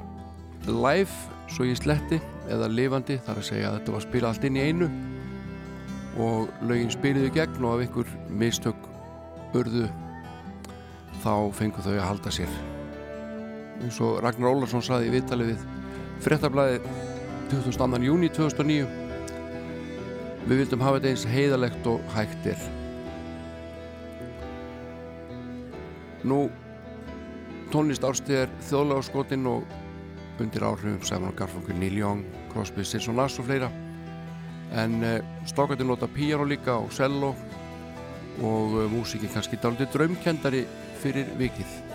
live 0.67 1.13
svo 1.55 1.63
ég 1.69 1.79
sletti 1.79 2.17
eða 2.51 2.67
lifandi 2.67 3.21
þar 3.23 3.39
að 3.39 3.47
segja 3.47 3.69
að 3.69 3.77
þetta 3.77 3.93
var 3.95 4.03
spila 4.03 4.33
allt 4.33 4.47
inn 4.49 4.59
í 4.59 4.65
einu 4.67 4.89
og 6.19 6.51
lögin 6.67 6.91
spiliðu 6.91 7.29
í 7.31 7.35
gegn 7.37 7.69
og 7.69 7.77
ef 7.77 7.87
ykkur 7.87 8.11
mistök 8.41 8.89
urðu 9.55 9.87
þá 11.23 11.33
fengu 11.55 11.87
þau 11.87 11.93
að 11.93 12.03
halda 12.09 12.35
sér 12.35 12.59
eins 13.85 14.03
og 14.03 14.19
Ragnar 14.27 14.57
Ólarsson 14.57 14.83
saði 14.83 15.07
í 15.07 15.15
viðtalið 15.15 15.53
við 15.53 15.65
fréttablaði 16.27 16.83
22. 17.55 18.03
júni 18.11 18.35
2009 18.35 18.91
Við 20.47 20.61
vildum 20.65 20.83
hafa 20.83 20.99
þetta 20.99 21.13
eins 21.13 21.27
heiðalegt 21.31 21.87
og 21.91 22.15
hægt 22.15 22.51
er 22.51 22.69
Nú 26.27 26.49
tónlist 27.77 28.05
árstíðar 28.09 28.53
þjóðlega 28.71 29.05
skotinn 29.05 29.49
og 29.51 29.67
undir 30.41 30.65
áhrifum 30.65 31.03
Simon 31.05 31.35
Garfunkel, 31.37 31.77
Neil 31.77 31.99
Young, 31.99 32.23
Crosby, 32.55 32.85
Stills 32.89 33.09
og 33.13 33.19
Nass 33.19 33.37
og 33.41 33.49
fleira. 33.51 33.69
En 34.81 34.97
uh, 35.05 35.19
strákandi 35.49 35.85
nota 35.85 36.09
piano 36.09 36.47
líka 36.49 36.79
og 36.81 36.89
cello 36.97 37.35
og 38.41 38.79
uh, 38.79 38.87
músikin 38.93 39.33
kannski 39.33 39.61
dálítið 39.61 39.93
draumkendari 39.93 40.65
fyrir 41.03 41.29
vikið 41.37 41.86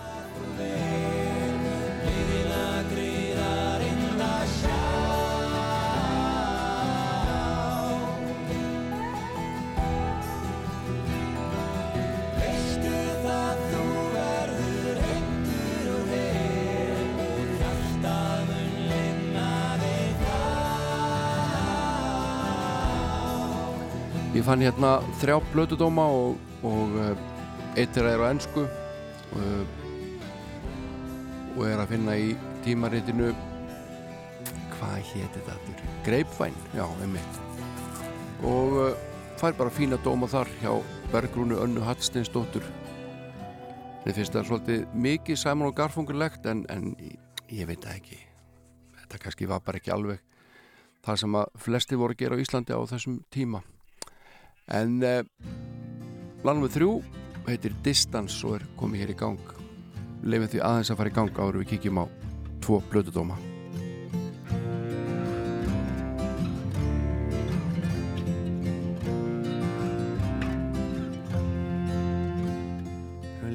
fann 24.52 24.66
hérna 24.66 24.98
þrjá 25.22 25.38
blötudóma 25.54 26.04
og, 26.12 26.40
og 26.68 26.96
eitt 27.80 27.96
er 27.96 28.10
að 28.10 28.16
er 28.18 28.24
á 28.28 28.32
ennsku 28.34 28.66
uh, 28.68 29.62
og 31.54 31.62
er 31.70 31.80
að 31.80 31.94
finna 31.94 32.18
í 32.20 32.34
tímaritinu 32.66 33.30
hvað 34.74 34.98
héti 35.14 35.30
þetta 35.38 35.56
aftur? 35.56 35.96
Grapevine, 36.04 36.68
já, 36.76 36.84
einmitt. 37.00 37.40
Og 38.44 38.76
uh, 38.76 38.92
fær 39.40 39.56
bara 39.56 39.72
fína 39.72 40.02
dóma 40.04 40.28
þar 40.28 40.52
hjá 40.60 40.76
Bergrúnu 41.16 41.64
Önnu 41.64 41.88
Hallsteinsdóttur. 41.88 42.68
Mér 44.04 44.20
finnst 44.20 44.36
það 44.36 44.52
svolítið 44.52 44.88
mikið 45.08 45.44
Simon 45.46 45.72
og 45.72 45.80
Garfungurlegt 45.80 46.52
en, 46.52 46.68
en 46.68 46.92
ég, 47.00 47.70
veit 47.72 47.88
ekki. 47.88 48.20
Þetta 49.00 49.28
kannski 49.30 49.48
var 49.48 49.64
bara 49.64 49.80
ekki 49.80 49.96
alveg 49.96 50.20
það 51.08 51.24
sem 51.24 51.38
að 51.40 51.62
flesti 51.70 52.04
voru 52.04 52.20
að 52.20 52.26
gera 52.26 52.36
á 52.36 52.44
Íslandi 52.44 52.76
á 52.76 52.84
þessum 52.92 53.22
tíma 53.32 53.64
en 54.72 55.00
Lanum 56.42 56.66
við 56.66 56.76
þrjú 56.78 56.92
heitir 57.46 57.78
Distance 57.86 58.42
og 58.48 58.58
er 58.58 58.68
komið 58.80 59.04
hér 59.04 59.14
í 59.14 59.20
gang 59.20 59.54
leifum 60.24 60.50
því 60.50 60.66
aðeins 60.66 60.92
að 60.94 61.02
fara 61.02 61.14
í 61.14 61.16
gang 61.20 61.32
áður 61.38 61.62
við 61.62 61.72
kíkjum 61.76 62.02
á 62.02 62.06
tvo 62.62 62.82
blödudóma 62.90 63.38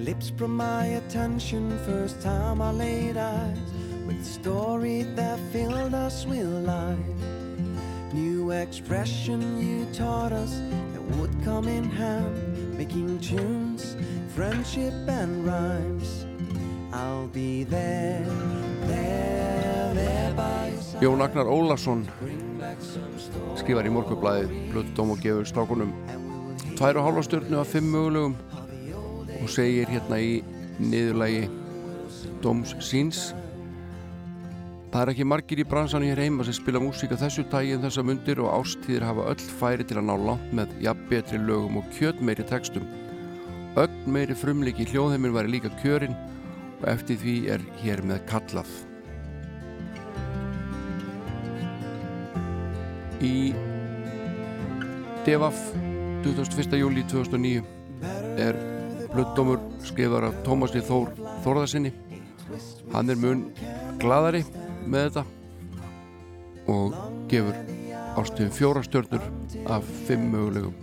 lips 0.06 0.30
brought 0.30 0.50
my 0.50 0.86
attention 0.86 1.76
first 1.84 2.22
time 2.22 2.62
I 2.62 2.70
laid 2.70 3.16
eyes 3.16 3.58
with 4.06 4.20
a 4.20 4.24
story 4.24 5.02
that 5.16 5.38
filled 5.52 5.94
us 5.94 6.24
with 6.24 6.46
life. 6.46 7.15
New 8.16 8.50
expression 8.50 9.40
you 9.60 9.84
taught 9.92 10.32
us 10.32 10.62
that 10.92 11.02
would 11.16 11.34
come 11.44 11.68
in 11.68 11.84
hand, 11.84 12.78
making 12.78 13.20
tunes, 13.20 13.94
friendship 14.34 14.94
and 15.06 15.44
rhymes. 15.44 16.24
I'll 16.94 17.26
be 17.26 17.64
there, 17.64 18.24
there, 18.88 19.92
there 19.92 20.32
by 20.32 20.72
side. 20.80 21.02
Jón 21.02 21.20
Agnar 21.20 21.44
Ólason 21.44 22.06
skrifar 23.60 23.84
í 23.84 23.92
morgublaðið 23.92 24.56
blödudóm 24.72 25.12
og 25.12 25.20
gefur 25.20 25.44
strákunum 25.52 25.92
tvær 26.78 26.96
og 26.96 27.10
hálfa 27.10 27.26
stjörnu 27.28 27.60
af 27.60 27.68
fimm 27.68 27.92
mögulegum 27.92 28.38
og 29.42 29.50
segir 29.52 29.92
hérna 29.92 30.24
í 30.24 30.38
niðurlægi 30.80 31.50
Dóms 32.40 32.72
síns 32.80 33.34
Það 34.86 35.02
er 35.02 35.10
ekki 35.12 35.24
margir 35.26 35.60
í 35.60 35.64
bransanum 35.66 36.08
hér 36.08 36.20
heima 36.22 36.44
sem 36.46 36.54
spila 36.56 36.80
músík 36.80 37.10
af 37.12 37.20
þessu 37.24 37.42
tægi 37.50 37.74
en 37.74 37.82
þessa 37.82 38.04
mundir 38.06 38.38
og 38.40 38.52
ástíðir 38.54 39.04
hafa 39.04 39.24
öll 39.32 39.46
færi 39.58 39.84
til 39.84 39.98
að 39.98 40.06
ná 40.08 40.14
langt 40.28 40.52
með 40.54 40.74
jafn 40.84 41.08
betri 41.10 41.40
lögum 41.42 41.80
og 41.80 41.88
kjöt 41.96 42.22
meiri 42.22 42.46
textum. 42.46 42.86
Öll 43.76 43.96
meiri 44.06 44.36
frumleiki 44.38 44.86
hljóðheiminn 44.88 45.34
væri 45.34 45.56
líka 45.56 45.72
kjörin 45.82 46.14
og 46.78 46.86
eftir 46.94 47.18
því 47.20 47.34
er 47.56 47.66
hér 47.82 48.04
með 48.06 48.22
kallað. 48.30 48.70
Í 53.26 53.52
Devaf 55.26 55.58
21. 56.22 56.78
júli 56.78 57.02
2009 57.10 57.64
er 58.38 58.58
blöddómur 59.10 59.58
skrifar 59.82 60.28
af 60.28 60.38
Tómasi 60.46 60.82
Þór 60.84 61.10
Þórðarsinni 61.42 61.92
hann 62.92 63.10
er 63.10 63.18
mun 63.18 63.42
gladari 63.98 64.44
með 64.86 65.08
þetta 65.08 65.24
og 66.72 66.96
gefur 67.30 67.56
ástöðum 68.16 68.54
fjóra 68.56 68.82
stjörnur 68.86 69.24
af 69.72 69.82
fimm 70.06 70.30
mögulegum 70.32 70.76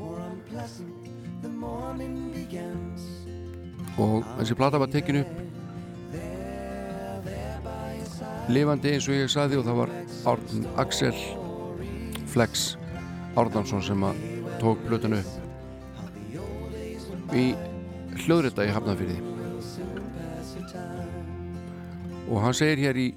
og 4.03 4.23
þessi 4.37 4.57
plata 4.57 4.81
var 4.81 4.91
tekin 4.93 5.21
upp 5.23 5.33
lifandi 8.51 8.93
eins 8.93 9.07
og 9.07 9.15
ég 9.15 9.31
sagði 9.31 9.59
og 9.59 9.67
það 9.67 9.79
var 9.81 9.89
Árn 10.33 10.65
Axel 10.83 11.19
Flex 12.33 12.73
Árnansson 13.39 13.81
sem 13.81 14.03
að 14.05 14.19
tók 14.61 14.81
blötun 14.85 15.15
upp. 15.17 15.31
Í 17.33 17.53
hljóðrita 18.23 18.65
í 18.67 18.73
Hafnafyrði 18.73 19.17
og 22.29 22.37
hann 22.43 22.55
segir 22.55 22.79
hér 22.83 22.99
í 23.01 23.07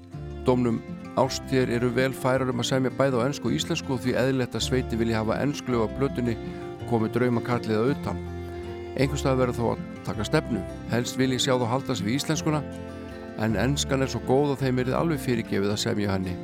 dómnum 0.47 0.79
ástér 1.19 1.69
eru 1.75 1.89
vel 1.91 2.13
færar 2.15 2.49
um 2.51 2.61
að 2.61 2.69
semja 2.69 2.93
bæði 2.95 3.19
á 3.19 3.25
ennsku 3.27 3.49
og 3.49 3.55
íslensku 3.57 3.95
og 3.95 4.03
því 4.03 4.13
eðlilegt 4.21 4.55
að 4.55 4.65
sveiti 4.67 4.99
vilja 4.99 5.19
hafa 5.19 5.39
ennsku 5.43 5.75
á 5.75 5.87
blötunni 5.97 6.37
komið 6.87 7.17
draumakalliða 7.17 7.87
utan. 7.93 8.21
Einhverstað 8.97 9.41
verður 9.41 9.57
þó 9.57 9.65
að 9.73 9.81
taka 10.07 10.27
stefnu. 10.27 10.61
Helst 10.93 11.17
vil 11.19 11.33
ég 11.35 11.43
sjá 11.43 11.57
þá 11.57 11.65
halda 11.73 11.97
sig 11.97 12.07
við 12.07 12.19
íslenskuna 12.21 12.61
en 13.43 13.57
ennskan 13.59 14.05
er 14.05 14.13
svo 14.13 14.21
góð 14.29 14.53
og 14.55 14.61
þeim 14.61 14.79
er 14.79 14.89
þið 14.89 14.99
alveg 15.01 15.23
fyrirgefið 15.25 15.73
að 15.73 15.83
semja 15.83 16.13
henni. 16.15 16.37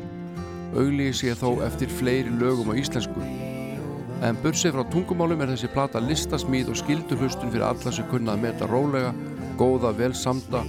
Auglíði 0.73 1.15
sé 1.17 1.37
þó 1.37 1.63
eftir 1.65 1.93
fleiri 2.01 2.33
lögum 2.41 2.73
á 2.73 2.77
íslensku. 2.77 3.23
En 4.23 4.37
bursið 4.43 4.75
frá 4.75 4.83
tungumálum 4.91 5.41
er 5.43 5.53
þessi 5.53 5.69
plata 5.73 6.01
listasmíð 6.01 6.73
og 6.73 6.81
skilduhlustun 6.81 7.53
fyrir 7.53 7.65
alla 7.69 7.93
sem 7.93 8.07
kunna 8.11 8.35
að 8.35 8.45
meta 8.45 8.69
rólega, 8.69 9.13
góða, 9.59 9.93
vel 9.95 10.13
samda 10.17 10.63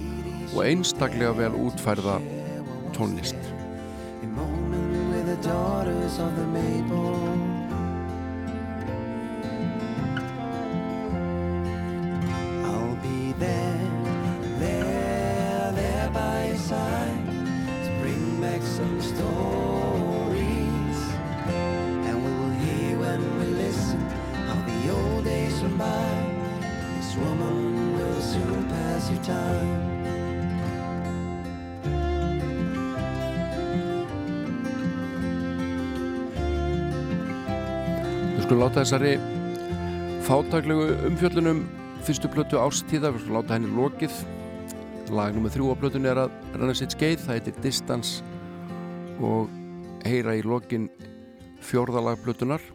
og 0.53 0.63
einstaklega 0.65 1.33
vel 1.37 1.53
útfærða 1.67 2.19
tónlist 2.95 3.35
Láta 38.75 38.89
þessari 38.89 39.11
fátaklegu 40.25 40.87
umfjöllunum 41.07 41.61
fyrstu 42.03 42.27
plötu 42.27 42.57
árstíða, 42.59 43.13
við 43.15 43.21
skulum 43.23 43.37
láta 43.37 43.55
henni 43.55 43.69
lokið. 43.71 44.17
Lag 45.15 45.31
nummið 45.31 45.55
þrjú 45.55 45.69
á 45.71 45.79
plötunni 45.79 46.09
er 46.11 46.19
að 46.25 46.35
renna 46.57 46.75
sitt 46.75 46.91
skeið, 46.91 47.23
það 47.23 47.37
heitir 47.37 47.61
Distance 47.63 48.19
og 49.23 49.55
heyra 50.03 50.35
í 50.35 50.43
lokin 50.43 50.89
fjórðalag 51.63 52.19
plötunar 52.25 52.67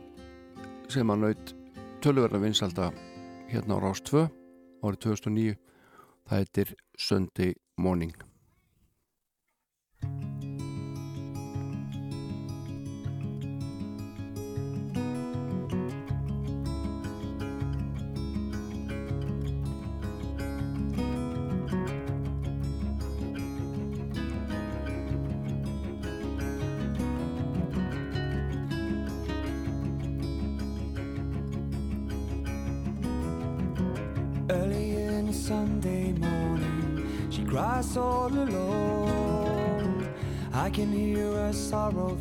sem 0.89 1.13
að 1.13 1.27
naut 1.27 1.55
töluverða 2.01 2.41
vinsalda 2.47 2.89
hérna 3.53 3.77
á 3.77 3.85
Rás 3.85 4.01
2 4.09 4.25
árið 4.81 5.05
2009 5.05 5.61
það 6.25 6.37
heitir 6.41 6.77
Sunday 6.97 7.53
Morning 7.77 8.30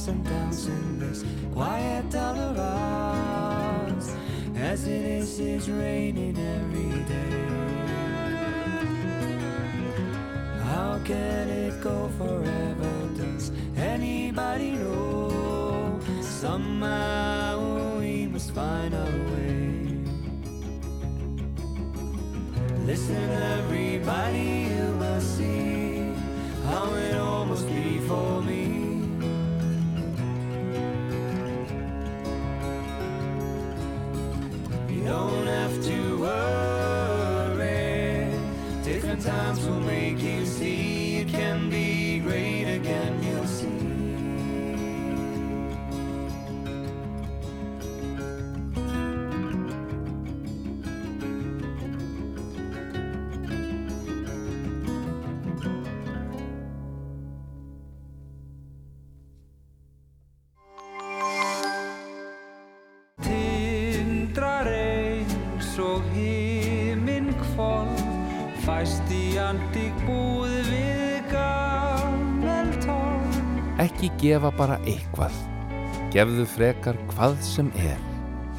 and 0.09 0.25
downs 0.25 0.67
in 0.67 0.99
this 0.99 1.23
quiet 1.53 2.13
ours. 2.15 4.15
As 4.55 4.87
it 4.87 5.05
is, 5.05 5.39
it's 5.39 5.69
raining 5.69 6.35
every 6.57 7.03
day. 7.13 7.45
How 10.63 10.99
can 11.05 11.49
it 11.49 11.79
go 11.81 12.09
forever? 12.17 12.91
Does 13.15 13.51
anybody 13.77 14.71
know? 14.71 15.99
Somehow 16.21 17.99
we 17.99 18.25
must 18.27 18.51
find 18.51 18.93
our 18.95 19.17
way. 19.31 19.99
Listen, 22.85 23.29
gefa 74.21 74.51
bara 74.55 74.77
eitthvað. 74.87 75.35
Gefðu 76.13 76.45
frekar 76.49 76.97
hvað 77.13 77.37
sem 77.45 77.69
er. 77.79 77.99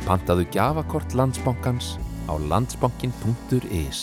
Pantaðu 0.06 0.46
gjafakort 0.54 1.14
landsbankans 1.18 1.96
á 2.30 2.34
landsbankin.is 2.38 4.00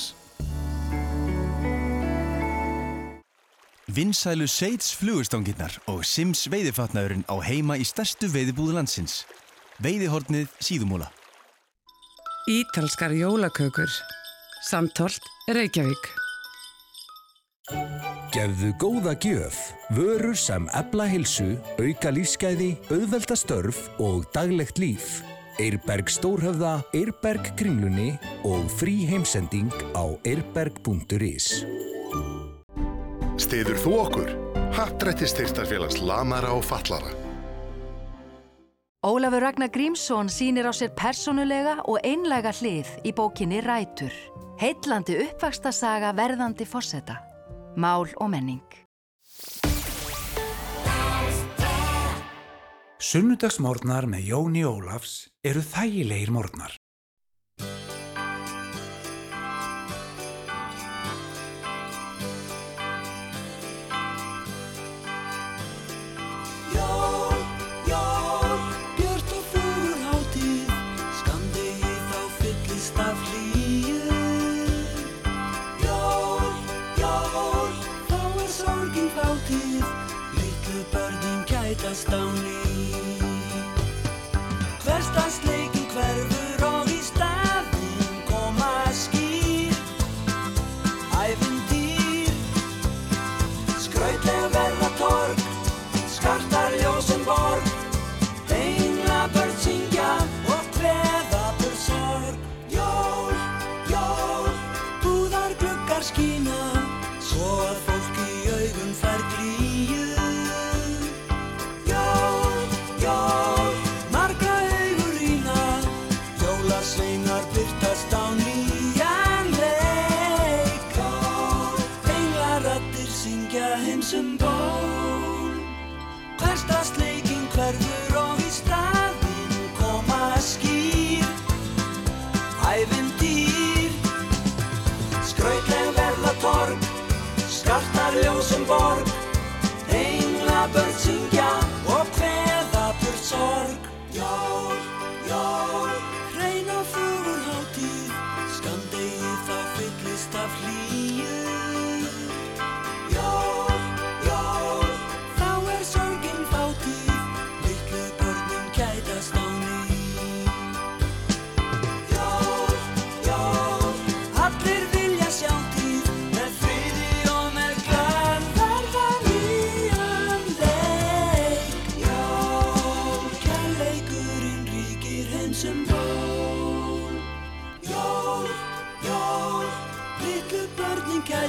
Vinsælu 3.88 4.46
Seits 4.52 4.92
flugustangirnar 5.00 5.74
og 5.90 6.04
Sims 6.06 6.44
veiðifatnaðurinn 6.52 7.26
á 7.32 7.36
heima 7.42 7.80
í 7.82 7.88
stærstu 7.88 8.30
veiðibúðu 8.30 8.76
landsins. 8.78 9.24
Veiðihornið 9.82 10.52
síðumúla. 10.62 11.10
Ítalskar 12.52 13.16
jólakökur. 13.18 13.90
Sandholt, 14.70 15.24
Reykjavík. 15.50 16.27
Gefðu 18.32 18.70
góða 18.80 19.14
gjöf, 19.20 19.58
vörur 19.92 20.38
sem 20.38 20.68
ebla 20.78 21.08
hilsu, 21.10 21.58
auka 21.82 22.12
lífsgæði, 22.16 22.70
auðvelda 22.88 23.36
störf 23.36 23.82
og 24.00 24.24
daglegt 24.36 24.80
líf. 24.80 25.18
Eirberg 25.60 26.08
Stórhöfða, 26.14 26.78
Eirberg 26.96 27.50
Kringlunni 27.58 28.14
og 28.46 28.70
frí 28.78 29.02
heimsending 29.10 29.74
á 29.98 30.06
eirberg.is. 30.24 31.50
Stiður 33.42 33.82
þú 33.84 33.96
okkur? 34.06 34.34
Hattrætti 34.78 35.28
styrtarfélags 35.28 36.00
lamara 36.06 36.54
og 36.56 36.64
fallara. 36.64 37.12
Ólafur 39.08 39.44
Ragnar 39.44 39.72
Grímsson 39.74 40.30
sýnir 40.32 40.70
á 40.70 40.74
sér 40.78 40.96
persónulega 40.96 41.82
og 41.86 42.00
einlega 42.06 42.54
hlið 42.56 42.90
í 43.04 43.14
bókinni 43.18 43.60
Rætur. 43.66 44.14
Heitlandi 44.62 45.20
uppvakstasaga 45.28 46.16
verðandi 46.18 46.66
fórseta. 46.66 47.27
Mál 47.78 48.08
og 48.18 48.32
menning. 48.34 48.64
Sunnudagsmórnar 52.98 54.08
með 54.10 54.32
Jóni 54.32 54.64
Ólafs 54.66 55.28
eru 55.46 55.62
þægilegir 55.62 56.34
mórnar. 56.34 56.74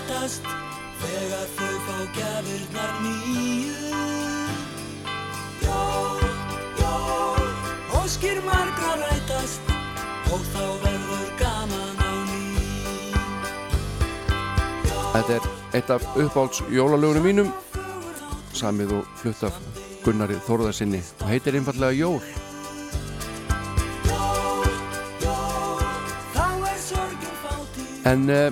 Rætast 0.09 0.43
þegar 0.98 1.48
þau 1.56 1.74
fá 1.85 1.97
gjafirnar 2.16 2.93
nýju. 3.05 3.74
Jól, 5.62 6.22
jól, 6.80 7.51
óskir 8.01 8.40
margra 8.47 8.94
rætast 9.02 9.72
og 10.32 10.40
þá 10.55 10.64
verður 10.85 11.28
gaman 11.40 12.01
á 12.01 12.12
ný. 12.30 12.40
Þetta 15.12 15.36
er 15.36 15.51
eitt 15.76 15.93
af 15.93 16.09
uppáhalds 16.16 16.62
jólalögunum 16.72 17.28
mínum 17.28 17.52
samið 18.56 18.97
og 19.02 19.12
flutt 19.20 19.44
af 19.44 19.60
Gunnari 20.06 20.40
Þórðarsinni 20.48 21.02
og 21.20 21.28
heitir 21.28 21.59
einfallega 21.59 21.93
Jól 21.93 22.22
en 28.09 28.30
uh, 28.32 28.48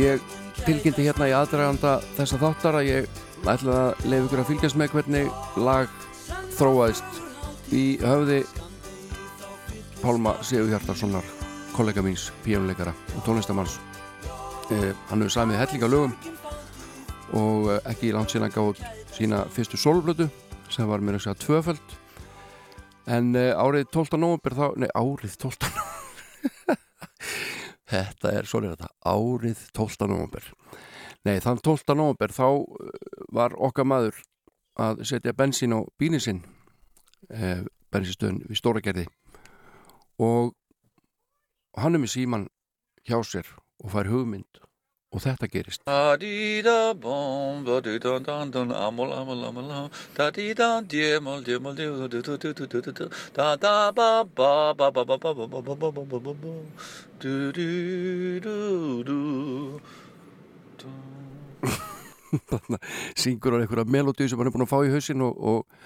ég 0.00 0.37
tilkynnti 0.68 1.06
hérna 1.06 1.30
í 1.30 1.32
aðdraganda 1.32 1.94
þessa 2.18 2.38
þáttar 2.42 2.76
að 2.76 2.88
ég 2.90 3.20
ætla 3.48 3.76
að 3.86 4.02
leiða 4.04 4.24
ykkur 4.26 4.40
að 4.42 4.48
fylgjast 4.50 4.76
með 4.76 4.90
hvernig 4.92 5.30
lag 5.64 5.94
þróaðist 6.58 7.72
í 7.72 7.84
höfði 8.02 8.42
Pálma 10.02 10.34
Sigur 10.44 10.68
Hjartarssonar 10.68 11.24
kollega 11.72 12.04
míns, 12.04 12.26
píjónuleikara 12.44 12.92
og 13.16 13.24
tónlistamanns 13.24 13.78
uh, 13.78 14.92
hann 15.08 15.24
hefur 15.24 15.34
samið 15.38 15.60
hellinga 15.62 15.88
lögum 15.88 16.12
og 17.38 17.70
uh, 17.70 17.78
ekki 17.88 18.12
langt 18.12 18.34
síðan 18.34 18.50
að 18.50 18.58
gáð 18.58 18.84
sína 19.16 19.40
fyrstu 19.54 19.80
solblötu 19.80 20.28
sem 20.68 20.90
var 20.90 21.00
mér 21.00 21.16
að 21.16 21.30
segja 21.30 21.44
tvöföld 21.46 21.96
en 23.08 23.32
uh, 23.32 23.54
árið 23.56 23.88
12. 23.96 24.20
november 24.20 24.58
þá, 24.60 24.66
nei 24.76 24.90
árið 24.92 25.40
12. 25.48 25.64
november 25.64 26.84
þetta 27.88 28.32
er 28.36 28.48
svona 28.48 28.74
þetta 28.74 28.92
árið 29.08 29.68
12. 29.72 30.08
november 30.10 30.52
nei 31.26 31.38
þann 31.42 31.62
12. 31.64 31.96
november 31.98 32.34
þá 32.34 32.46
uh, 32.48 32.92
var 33.34 33.56
okkar 33.56 33.88
maður 33.88 34.22
að 34.78 35.02
setja 35.10 35.34
bensín 35.34 35.74
á 35.74 35.80
bíni 35.98 36.20
sinn 36.22 36.44
uh, 37.34 37.64
bensinstöðun 37.92 38.44
við 38.46 38.60
Stóragerði 38.60 39.06
og 40.22 40.54
hann 41.78 41.94
er 41.94 42.02
með 42.02 42.14
síman 42.14 42.48
hjá 43.08 43.18
sér 43.26 43.46
og 43.82 43.92
fær 43.94 44.10
hugmynd 44.10 44.62
og 45.08 45.22
þetta 45.24 45.48
gerist 45.48 45.84
Da-di-da 45.88 46.92
bom, 46.92 47.64
syngur 63.22 63.54
hann 63.56 63.64
einhverja 63.64 63.88
melodíu 63.88 64.28
sem 64.28 64.40
hann 64.40 64.50
er 64.50 64.54
búin 64.54 64.66
að 64.66 64.72
fá 64.72 64.80
í 64.86 64.92
hausinn 64.92 65.24
og, 65.26 65.38
og, 65.38 65.78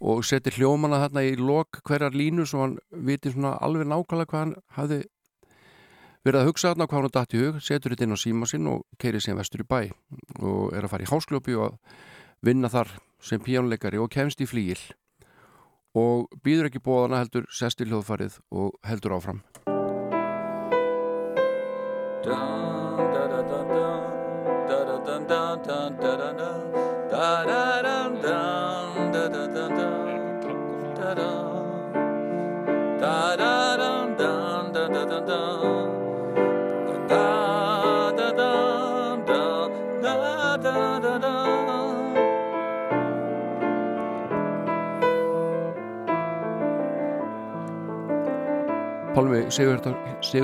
og 0.00 0.22
setir 0.26 0.58
hljómana 0.58 1.02
þarna 1.04 1.24
í 1.28 1.32
lok 1.40 1.82
hverjar 1.86 2.16
línu 2.16 2.46
svo 2.48 2.64
hann 2.64 2.76
viti 2.90 3.32
svona 3.34 3.56
alveg 3.60 3.88
nákvæmlega 3.90 4.30
hvað 4.30 4.44
hann 4.44 4.54
hafði 4.76 5.00
verið 6.26 6.40
að 6.42 6.48
hugsa 6.50 6.72
þarna 6.72 6.88
hvað 6.88 7.00
hann 7.00 7.14
dætt 7.16 7.34
í 7.34 7.42
hug, 7.44 7.60
setur 7.64 7.94
þetta 7.94 8.06
inn 8.06 8.16
á 8.16 8.24
síma 8.24 8.48
sinn 8.48 8.70
og 8.70 8.86
keiri 9.00 9.22
síðan 9.22 9.40
vestur 9.40 9.64
í 9.64 9.68
bæ 9.68 9.80
og 10.40 10.74
er 10.76 10.84
að 10.84 10.92
fara 10.92 11.06
í 11.06 11.10
háskljópi 11.10 11.56
og 11.56 11.78
vinna 12.44 12.72
þar 12.72 12.94
sem 13.24 13.42
píjónleikari 13.44 14.00
og 14.00 14.12
kemst 14.12 14.40
í 14.44 14.48
flíil 14.48 14.80
og 15.96 16.30
býður 16.44 16.70
ekki 16.70 16.84
bóðana 16.84 17.24
heldur 17.24 17.48
sest 17.52 17.82
í 17.82 17.88
hljóðfarið 17.88 18.40
og 18.52 18.76
heldur 18.86 19.18
áfram 19.18 19.40
Pálmi 49.10 49.50
Sigur 49.50 49.76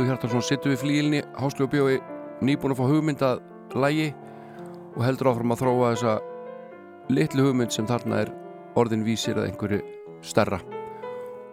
Hjartarsson 0.04 0.42
sittur 0.42 0.74
við 0.74 0.80
flílinni 0.82 1.20
Hásljóbjói 1.38 2.00
nýbúin 2.44 2.74
að 2.74 2.80
fá 2.80 2.86
hugmynd 2.90 3.22
að 3.24 3.38
lægi 3.78 4.08
og 4.96 5.04
heldur 5.04 5.30
áfram 5.30 5.52
að 5.52 5.62
þróa 5.62 5.92
þessa 5.92 6.16
litlu 7.12 7.46
hugmynd 7.46 7.74
sem 7.74 7.86
þarna 7.88 8.24
er 8.24 8.32
orðin 8.76 9.04
vísir 9.06 9.38
að 9.38 9.50
einhverju 9.50 9.80
stærra 10.24 10.58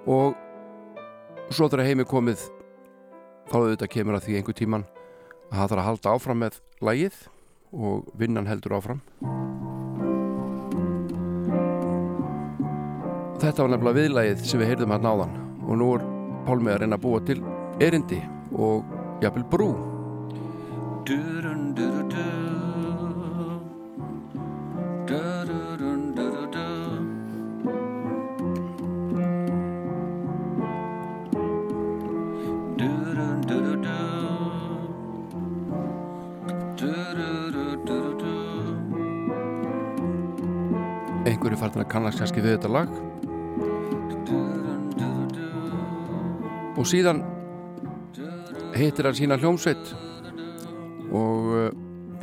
og 0.09 0.39
svo 1.53 1.67
þegar 1.67 1.89
heimi 1.89 2.07
komið 2.07 2.47
þá 3.51 3.55
auðvitað 3.59 3.93
kemur 3.93 4.17
að 4.17 4.27
því 4.27 4.39
einhver 4.39 4.57
tíman 4.57 4.85
að 5.51 5.57
það 5.57 5.69
þarf 5.73 5.81
að 5.81 5.87
halda 5.89 6.15
áfram 6.15 6.43
með 6.43 6.59
lægið 6.83 7.19
og 7.73 8.11
vinnan 8.19 8.49
heldur 8.49 8.77
áfram 8.79 9.03
Þetta 13.43 13.65
var 13.65 13.73
nefnilega 13.73 13.97
viðlægið 13.97 14.43
sem 14.47 14.61
við 14.61 14.69
heyrðum 14.71 14.93
að 14.95 15.03
náðan 15.03 15.33
og 15.67 15.73
nú 15.81 15.87
er 15.97 16.05
Pálmi 16.47 16.71
að 16.71 16.79
reyna 16.83 16.95
að 16.95 17.03
búa 17.03 17.19
til 17.27 17.39
erindi 17.83 18.19
og 18.55 18.87
jafnvel 19.23 19.43
brú 19.51 19.69
Du-dun-du-du-du. 21.03 21.03
Du-du-dun-du-du-du. 21.03 22.23
Du-dun-du-du-du. 22.23 22.42
Einhverju 41.23 41.57
fartin 41.59 41.83
að 41.83 41.89
kannast 41.93 42.19
kannski 42.19 42.41
við 42.43 42.57
þetta 42.57 42.73
lag. 42.73 42.89
Og 46.73 46.85
síðan 46.89 47.23
heitir 48.73 49.07
hann 49.07 49.17
sína 49.17 49.37
hljómsveit 49.39 49.93
og 51.13 51.51
uh, 51.53 51.67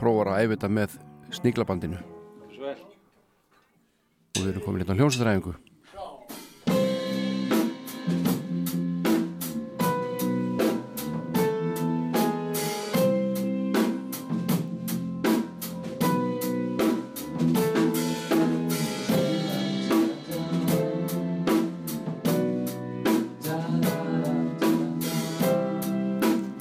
prófar 0.01 0.35
að 0.35 0.49
æfita 0.49 0.69
með 0.73 0.99
sníglabandinu 1.33 2.20
og 4.41 4.47
við 4.47 4.55
erum 4.55 4.65
komin 4.65 4.81
hérna 4.81 4.97
á 4.97 5.01
hljómsveitræfingu 5.01 5.55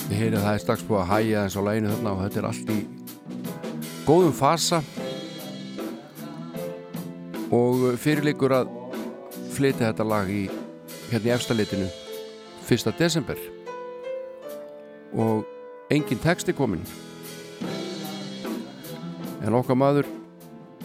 Ég 0.09 0.17
heyri 0.17 0.35
að 0.35 0.43
það 0.43 0.53
er 0.53 0.63
strax 0.63 0.83
búið 0.83 0.99
að 0.99 1.11
hæja 1.13 1.43
eins 1.45 1.55
á 1.55 1.61
læginu 1.63 1.93
þarna 1.93 2.15
og 2.15 2.23
þetta 2.25 2.41
er 2.41 2.49
allt 2.49 2.73
í 2.73 2.79
góðum 4.09 4.35
fasa 4.35 4.81
og 7.55 7.85
fyrirleikur 8.01 8.53
að 8.53 8.71
flytja 9.55 9.89
þetta 9.89 10.05
lag 10.05 10.29
í 10.29 10.43
hérna 11.09 11.31
í 11.31 11.33
efstalitinu 11.33 11.87
1. 12.69 12.91
desember. 12.99 13.39
Og 15.17 15.45
engin 15.89 16.21
texti 16.21 16.53
komin 16.53 16.85
en 19.39 19.57
okkar 19.57 19.77
maður 19.79 20.09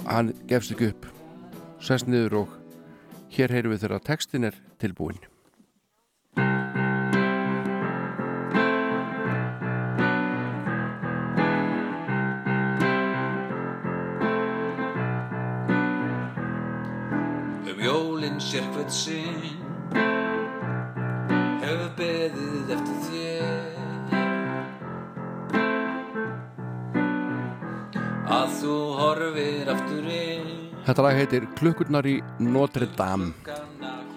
hann 0.07 0.33
gefst 0.49 0.73
ekki 0.73 0.93
upp. 0.95 1.07
Sest 1.85 2.09
niður 2.09 2.45
og 2.45 2.59
hér 3.35 3.53
heyrum 3.53 3.75
við 3.75 3.85
þegar 3.85 4.05
textin 4.09 4.49
er 4.49 4.57
tilbúin 4.81 5.21
Um 17.65 17.79
jólinn 17.81 18.37
sérkvæmt 18.45 18.93
sinn. 18.93 19.41
Hefur 21.63 21.87
beðið 21.97 22.73
eftir 22.75 22.99
þér. 23.07 23.79
Að 28.35 28.53
þú 28.59 28.77
horfir 28.99 29.73
aftur 29.73 30.13
inn. 30.13 30.53
Þetta 30.85 31.07
lag 31.07 31.17
heitir 31.17 31.49
Klukkurnar 31.57 32.05
í 32.05 32.19
Notre 32.45 32.91
Dame 32.99 33.33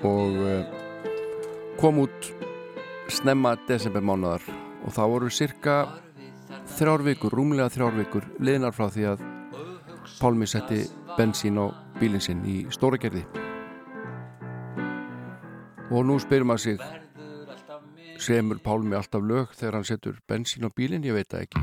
og 0.03 0.35
uh, 0.43 0.67
kom 1.79 2.03
út 2.03 2.31
snemma 3.07 3.55
desembermánaðar 3.69 4.43
og 4.83 4.91
það 4.91 5.13
voru 5.15 5.31
cirka 5.31 5.79
þrjár 6.75 7.07
vikur, 7.07 7.31
rúmlega 7.31 7.71
þrjár 7.71 7.95
vikur 8.03 8.27
liðnar 8.43 8.75
frá 8.75 8.89
því 8.91 9.11
að 9.15 9.27
Pálmi 10.17 10.47
setti 10.49 10.83
bensín 11.17 11.57
á 11.57 11.73
bílinn 11.99 12.23
sinn 12.23 12.45
í 12.45 12.63
Stóragerði 12.73 13.25
og 15.91 16.03
nú 16.05 16.17
spyrum 16.19 16.53
að 16.53 16.63
sig 16.63 16.83
semur 18.21 18.59
Pálmi 18.63 18.97
alltaf 18.97 19.23
lög 19.23 19.53
þegar 19.55 19.77
hann 19.77 19.87
setur 19.87 20.17
bensín 20.27 20.67
á 20.67 20.69
bílinn, 20.73 21.05
ég 21.05 21.15
veit 21.15 21.29
það 21.31 21.45
ekki. 21.45 21.61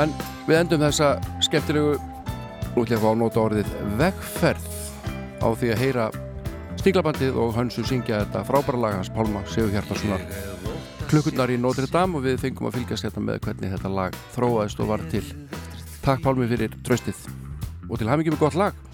En 0.00 0.14
við 0.46 0.58
endum 0.58 0.84
þessa 0.86 1.14
skemmtilegu 1.44 1.98
fá 2.72 3.08
að 3.10 3.18
nota 3.20 3.42
orðið 3.42 3.72
vegferð 4.00 4.68
á 5.44 5.48
því 5.52 5.74
að 5.74 5.82
heyra 5.82 6.06
Stíglabandið 6.80 7.36
og 7.38 7.52
Hönsu 7.54 7.84
syngja 7.86 8.22
þetta 8.24 8.46
frábæra 8.48 8.80
lag 8.80 8.96
hans 8.96 9.12
Pálma 9.12 9.44
Sigur 9.50 9.74
Hjartarssonar 9.74 10.24
klukkurnar 11.12 11.52
í 11.52 11.58
Notre 11.60 11.84
Dame 11.92 12.16
og 12.16 12.24
við 12.24 12.40
fengum 12.40 12.70
að 12.70 12.78
fylgjast 12.78 13.04
þetta 13.04 13.26
með 13.26 13.42
hvernig 13.44 13.74
þetta 13.74 13.92
lag 13.92 14.18
þróaðist 14.32 14.80
og 14.80 14.88
var 14.94 15.04
til. 15.12 15.24
Takk 16.00 16.24
Pálmi 16.24 16.48
fyrir 16.48 16.72
tröstið 16.86 17.20
og 17.92 18.00
til 18.00 18.08
hafingjum 18.08 18.38
með 18.38 18.44
gott 18.46 18.56
lag 18.56 18.91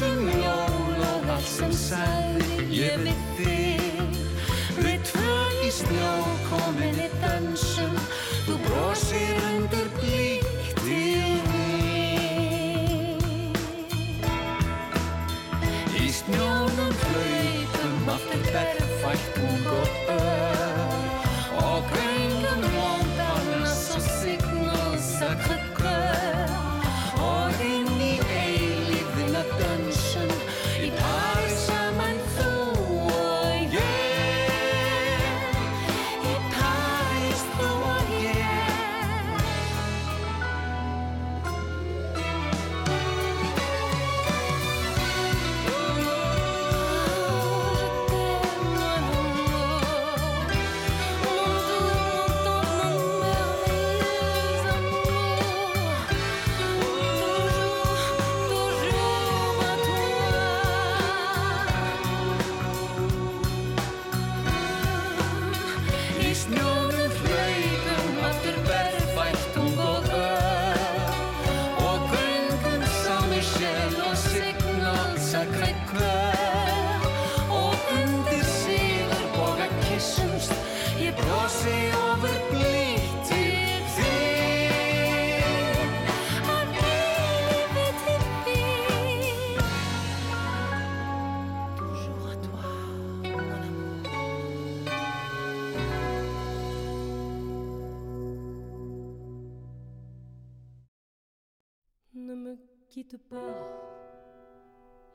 um 0.00 0.28
jól 0.42 1.00
og 1.04 1.30
allt 1.34 1.48
sem 1.48 1.72
sagði 1.76 2.66
ég 2.72 3.02
við 3.04 3.24
þig 3.38 4.20
Við 4.78 5.02
tvö 5.10 5.34
í 5.66 5.70
snjó 5.74 6.12
komin 6.48 7.00
í 7.02 7.08
dansum 7.20 7.96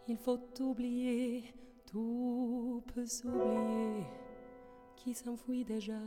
il 0.09 0.17
faut 0.17 0.39
oublier, 0.61 1.43
tout 1.85 2.81
peut 2.93 3.05
s'oublier, 3.05 4.05
qui 4.95 5.13
s'enfuit 5.13 5.65
déjà? 5.65 5.99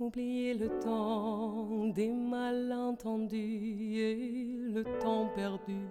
Oublier 0.00 0.54
le 0.54 0.80
temps 0.80 1.86
des 1.88 2.10
malentendus 2.10 3.36
et 3.36 4.56
le 4.72 4.82
temps 4.98 5.28
perdu, 5.34 5.86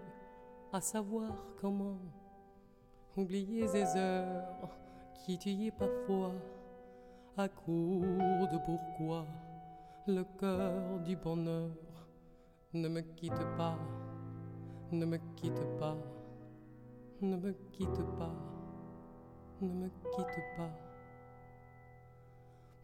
à 0.73 0.81
savoir 0.81 1.31
comment. 1.61 1.99
Oublier 3.15 3.65
ces 3.67 3.95
heures 3.95 4.69
qui 5.25 5.37
tuaient 5.37 5.71
parfois, 5.71 6.33
à 7.37 7.47
court 7.47 8.01
de 8.01 8.57
pourquoi, 8.65 9.25
le 10.05 10.23
cœur 10.37 10.99
du 10.99 11.15
bonheur. 11.15 11.71
Ne 12.73 12.89
me 12.89 13.01
quitte 13.01 13.45
pas, 13.55 13.77
ne 14.91 15.05
me 15.05 15.17
quitte 15.35 15.77
pas, 15.79 15.95
ne 17.23 17.37
me 17.37 17.53
quitte 17.71 18.01
pas, 18.17 18.35
ne 19.61 19.67
me 19.67 19.89
quitte 20.13 20.43
pas. 20.57 20.69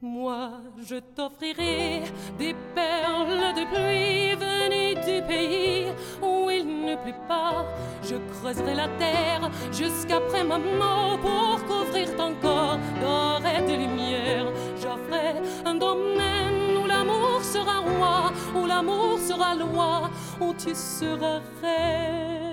Moi, 0.02 0.52
je 0.82 0.96
t'offrirai 0.96 2.04
des 2.38 2.56
perles 2.74 3.54
de 3.54 3.66
pluie 3.66 4.36
venues 4.36 4.96
du 4.96 5.22
pays 5.28 5.88
où 6.22 6.50
il 6.50 6.66
ne 6.86 6.96
pleut 6.96 7.28
pas. 7.28 7.66
Je 8.02 8.16
creuserai 8.16 8.76
la 8.76 8.88
terre 8.98 9.52
jusqu'après 9.74 10.46
ma 10.46 10.58
mort 10.58 11.20
pour 11.20 11.66
couvrir 11.66 12.16
ton 12.16 12.34
corps 12.36 12.80
d'or 13.02 13.42
et 13.46 13.62
de 13.70 13.76
lumière. 13.76 14.48
J'offrirai 14.78 15.42
un 15.66 15.76
domaine 15.76 16.78
où 16.82 16.88
l'amour 16.88 17.44
sera 17.44 17.80
roi, 17.80 18.32
où 18.56 18.66
l'amour 18.66 19.20
sera 19.20 19.54
loi, 19.54 20.10
où 20.40 20.54
tu 20.54 20.74
seras 20.74 21.42
reine. 21.62 22.49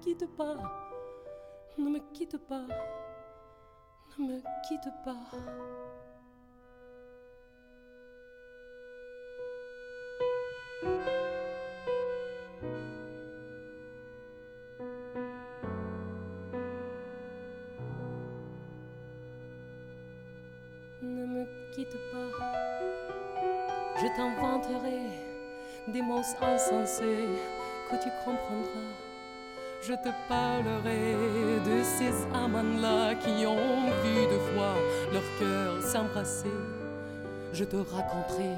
Ne 0.00 0.06
me 0.06 0.14
quitte 0.16 0.36
pas, 0.36 0.56
ne 1.76 1.90
me 1.90 1.98
quitte 2.14 2.38
pas. 2.48 2.66
Ne 4.18 4.26
me 4.28 4.40
quitte 4.66 4.88
pas. 5.04 5.16
Ne 21.02 21.26
me 21.26 21.72
quitte 21.74 21.98
pas. 22.10 22.30
Je 23.98 24.06
t'inventerai 24.16 25.02
des 25.88 26.00
mots 26.00 26.22
insensés 26.40 27.28
que 27.90 27.96
tu 28.02 28.08
comprendras. 28.24 29.09
Je 29.82 29.94
te 29.94 30.10
parlerai 30.28 31.14
de 31.64 31.82
ces 31.82 32.12
amants-là 32.34 33.14
qui 33.14 33.46
ont 33.46 33.86
vu 34.02 34.26
deux 34.28 34.44
fois 34.52 34.74
leur 35.10 35.22
cœur 35.38 35.82
s'embrasser. 35.82 36.52
Je 37.54 37.64
te 37.64 37.76
raconterai 37.76 38.56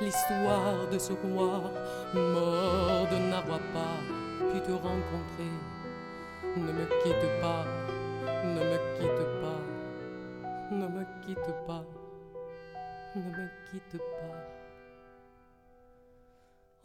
l'histoire 0.00 0.88
de 0.90 0.98
ce 0.98 1.12
roi 1.12 1.70
mort 2.14 3.06
de 3.10 3.30
n'avoir 3.30 3.60
pas 3.74 3.98
pu 4.50 4.60
te 4.62 4.72
rencontrer. 4.72 5.52
Ne 6.56 6.72
me 6.72 6.86
quitte 7.02 7.40
pas, 7.42 7.66
ne 8.42 8.60
me 8.70 8.78
quitte 8.98 9.26
pas, 9.42 9.60
ne 10.70 10.86
me 10.86 11.04
quitte 11.26 11.54
pas, 11.66 11.84
ne 13.16 13.20
me 13.20 13.48
quitte 13.70 13.98
pas. 13.98 14.57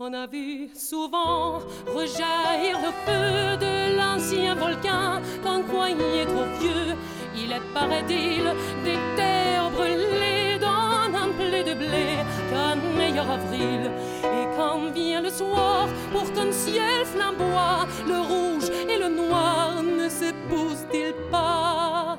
On 0.05 0.11
a 0.11 0.27
vu 0.27 0.69
souvent 0.75 1.59
rejaillir 1.87 2.77
le 2.85 2.91
feu 3.05 3.55
de 3.55 3.97
l'ancien 3.97 4.53
volcan 4.53 5.21
quand 5.41 5.63
croyait 5.63 6.25
trop 6.25 6.43
vieux. 6.59 6.93
Il 7.33 7.53
est, 7.53 7.61
paraît-il, 7.73 8.43
des 8.83 8.99
terres 9.15 9.71
brûlées 9.71 10.59
dans 10.59 11.07
un 11.23 11.29
blé 11.37 11.63
de 11.63 11.73
blé 11.75 12.17
qu'un 12.49 12.75
meilleur 12.97 13.31
avril. 13.31 13.89
Et 14.25 14.45
quand 14.57 14.91
vient 14.91 15.21
le 15.21 15.29
soir, 15.29 15.87
pour 16.11 16.29
qu'un 16.33 16.51
ciel 16.51 17.05
flamboie, 17.05 17.87
le 18.05 18.19
rouge 18.19 18.69
et 18.89 18.97
le 18.97 19.07
noir 19.07 19.81
ne 19.83 20.09
s'épousent-ils 20.09 21.15
pas? 21.31 22.17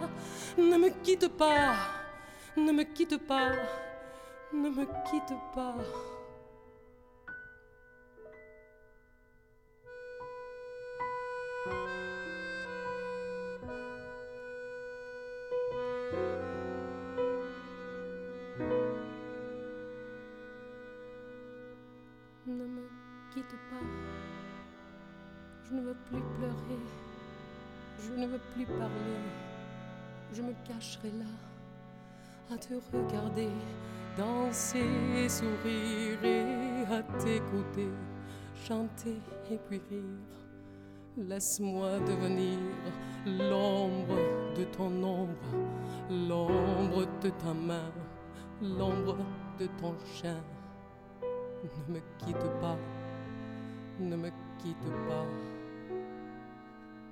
Ne 0.56 0.78
me 0.78 0.88
quitte 1.02 1.28
pas, 1.28 1.74
ne 2.56 2.72
me 2.72 2.84
quitte 2.84 3.18
pas, 3.26 3.52
ne 4.54 4.70
me 4.70 4.86
quitte 5.10 5.36
pas. 5.54 5.74
Quitte 23.34 23.56
pas. 23.70 23.86
Je 25.64 25.74
ne 25.74 25.82
veux 25.82 25.96
plus 26.10 26.22
pleurer. 26.38 26.80
Je 27.98 28.12
ne 28.12 28.26
veux 28.26 28.40
plus 28.54 28.66
parler. 28.66 29.20
Je 30.32 30.42
me 30.42 30.52
cacherai 30.66 31.10
là 31.10 32.54
à 32.54 32.56
te 32.58 32.74
regarder 32.92 33.50
danser, 34.16 35.28
sourire 35.28 36.24
et 36.24 36.84
à 36.92 37.02
t'écouter 37.18 37.90
chanter 38.54 39.20
et 39.50 39.58
puis 39.68 39.80
rire. 39.90 40.02
Laisse-moi 41.16 42.00
devenir 42.00 42.58
l'ombre 43.26 44.16
de 44.56 44.64
ton 44.64 44.90
ombre, 45.02 45.32
l'ombre 46.10 47.06
de 47.22 47.28
ta 47.30 47.54
main, 47.54 47.92
l'ombre 48.62 49.18
de 49.58 49.66
ton 49.80 49.94
chien. 50.14 50.36
Ne 51.62 51.94
me 51.94 52.00
quitte 52.18 52.50
pas, 52.60 52.76
ne 53.98 54.16
me 54.16 54.32
quitte 54.62 54.90
pas, 55.08 55.26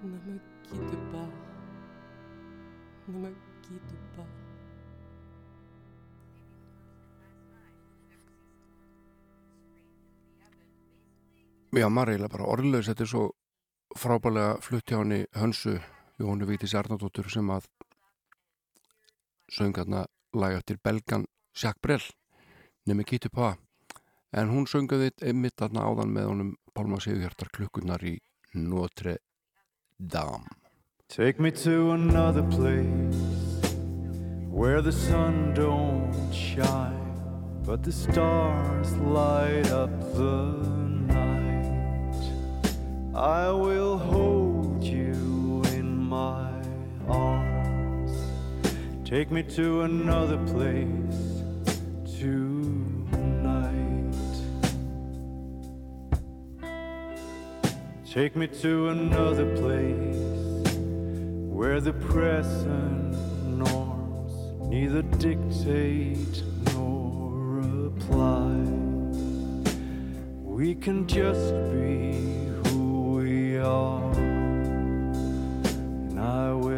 ne 0.02 0.18
me 0.26 0.40
quitte 0.68 0.96
pas, 1.12 1.30
ne 3.08 3.18
me 3.18 3.32
quitte 3.62 3.96
pas. 4.16 4.26
Já, 11.72 11.86
eiginlega 11.88 12.28
bara 12.28 12.50
orðlaus, 12.52 12.88
þetta 12.90 13.04
er 13.06 13.08
svo 13.08 13.28
frábælega 13.96 14.58
flutti 14.60 14.92
á 14.92 15.00
henni 15.00 15.22
Hönsu 15.38 15.78
Jóhannu 16.18 16.46
Vítis 16.50 16.74
Arnardóttur 16.76 17.30
sem 17.32 17.48
að 17.48 17.68
söng 19.48 19.72
hérna 19.76 20.04
lag 20.34 20.58
eftir 20.58 20.78
belgan 20.84 21.24
Jacques 21.54 21.80
Brel. 21.80 22.04
Nefnir 22.84 23.06
Kitty 23.06 23.30
Pa 23.30 23.54
en 24.32 24.48
hún 24.52 24.66
söngaði 24.70 25.12
einmitt 25.20 25.58
þarna 25.60 25.84
áðan 25.88 26.12
með 26.16 26.28
honum 26.30 26.50
Pálma 26.72 26.98
Sigurhjartar 27.04 27.52
klukkunar 27.52 28.02
í 28.08 28.16
Notre 28.56 29.18
Dame 29.98 30.62
Take 31.08 31.38
me 31.38 31.50
to 31.50 31.90
another 31.92 32.42
place 32.44 33.42
where 34.48 34.80
the 34.80 34.92
sun 34.92 35.52
don't 35.52 36.32
shine, 36.32 37.12
but 37.66 37.82
the 37.82 37.92
stars 37.92 38.96
light 38.96 39.70
up 39.70 39.90
the 40.14 40.56
night. 41.12 42.24
I 43.14 43.50
will 43.50 43.98
hold 43.98 44.82
you 44.82 45.62
in 45.72 45.98
my 45.98 46.50
arms. 47.06 48.16
Take 49.04 49.30
me 49.30 49.42
to 49.42 49.82
another 49.82 50.38
place 50.46 51.42
tonight. 52.18 52.61
Take 58.12 58.36
me 58.36 58.46
to 58.46 58.90
another 58.90 59.56
place 59.56 60.76
where 61.48 61.80
the 61.80 61.94
present 61.94 63.16
norms 63.48 64.68
neither 64.68 65.00
dictate 65.00 66.42
nor 66.74 67.60
apply. 67.86 68.52
We 70.44 70.74
can 70.74 71.06
just 71.06 71.54
be 71.72 72.12
who 72.68 73.14
we 73.16 73.56
are, 73.56 74.12
and 74.12 76.20
I 76.20 76.52
will 76.52 76.71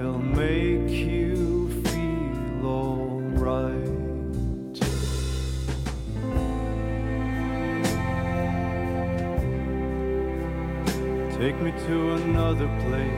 Take 11.54 11.62
me 11.62 11.72
to 11.86 12.14
another 12.14 12.66
place. 12.80 13.10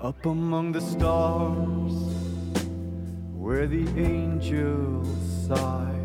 Up 0.00 0.26
among 0.26 0.72
the 0.72 0.82
stars, 0.82 1.94
where 3.34 3.66
the 3.66 3.88
angels 3.98 5.08
sigh, 5.46 5.98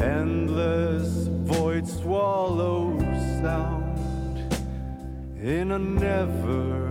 endless 0.00 1.28
void 1.44 1.86
swallows 1.86 3.00
sound 3.40 4.52
in 5.40 5.70
a 5.70 5.78
never 5.78 6.87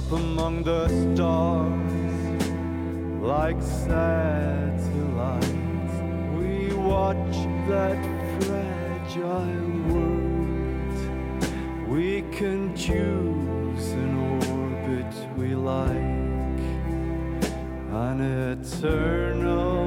up 0.00 0.12
among 0.12 0.62
the 0.62 0.88
stars 0.88 1.92
like 3.20 3.60
satellites. 3.60 5.46
We 6.38 6.72
watch 6.74 7.36
that 7.68 8.00
fragile 8.40 9.68
world. 9.90 10.96
We 11.86 12.22
can 12.32 12.74
choose 12.74 13.92
an 14.04 14.12
orbit 14.40 15.14
we 15.36 15.54
like, 15.54 16.62
an 18.08 18.20
eternal. 18.52 19.79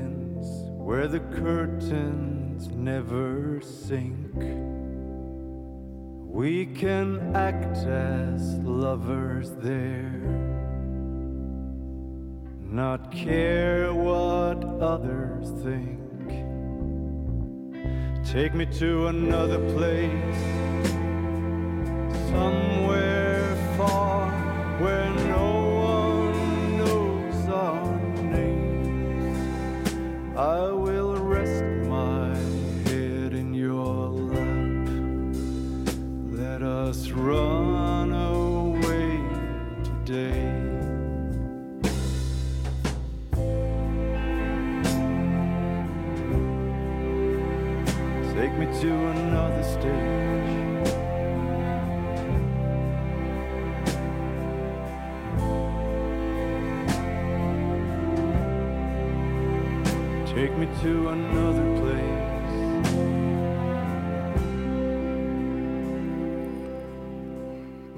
where 0.80 1.08
the 1.08 1.20
curtains 1.20 2.68
never 2.70 3.62
sink. 3.62 4.34
We 6.26 6.66
can 6.66 7.36
act 7.36 7.86
as 7.86 8.58
lovers 8.64 9.52
there, 9.58 10.10
not 12.64 13.12
care 13.12 13.94
what 13.94 14.66
others 14.82 15.52
think. 15.62 16.00
Take 18.26 18.56
me 18.56 18.66
to 18.80 19.06
another 19.06 19.60
place, 19.76 20.40
somewhere 22.32 23.56
far 23.78 24.21
where 24.82 25.14
no 25.14 25.51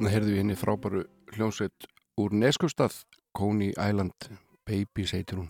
Þarna 0.04 0.18
heyrðu 0.18 0.32
við 0.34 0.40
henni 0.42 0.56
frábæru 0.60 1.02
hljómsveit 1.32 1.86
úr 2.20 2.34
Neskustaf, 2.36 2.98
Kóni 3.32 3.70
Æland, 3.80 4.26
Babies 4.68 5.14
heitir 5.16 5.40
hún. 5.40 5.48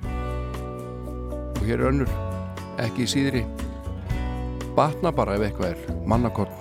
Og 0.00 1.60
hér 1.68 1.76
er 1.76 1.90
önnur, 1.90 2.16
ekki 2.80 3.04
í 3.04 3.10
síðri. 3.12 3.44
Batna 4.72 5.12
bara 5.12 5.36
ef 5.36 5.44
eitthvað 5.50 5.74
er, 5.74 5.98
mannakorn 6.08 6.56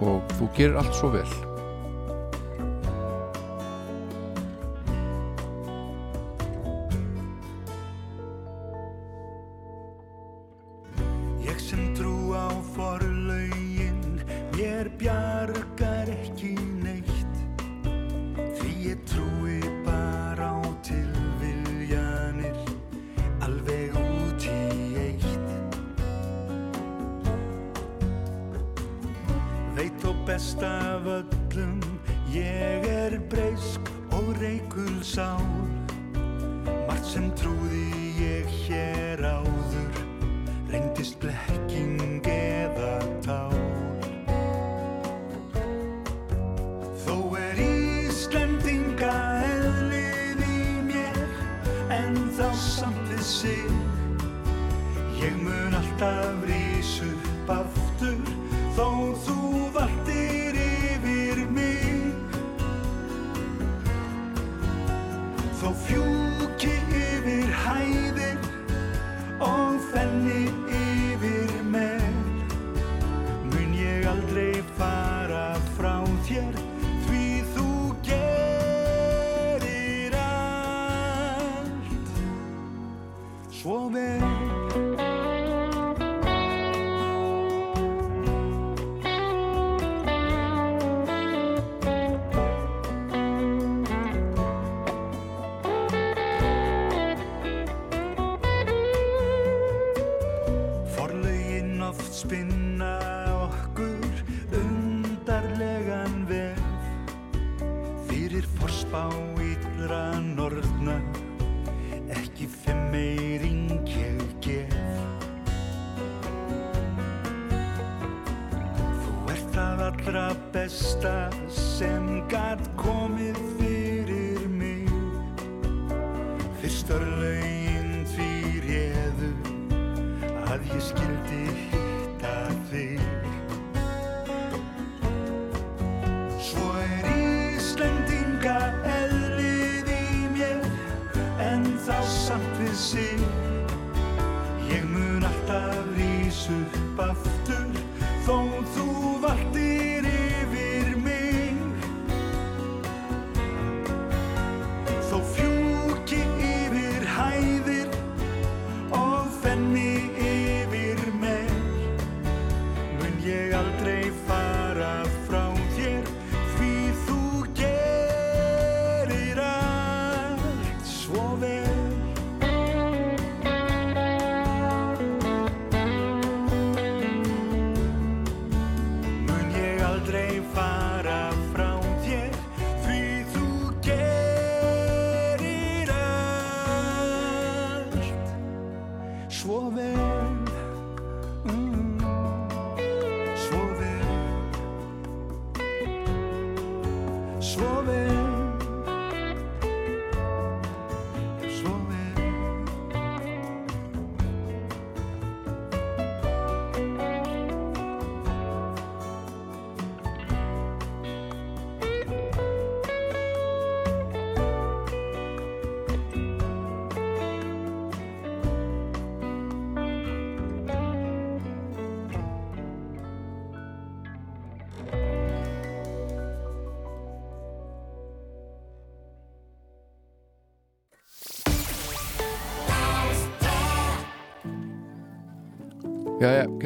og 0.00 0.24
þú 0.38 0.48
gerir 0.56 0.80
allt 0.80 0.96
svo 0.96 1.12
vel. 1.12 1.28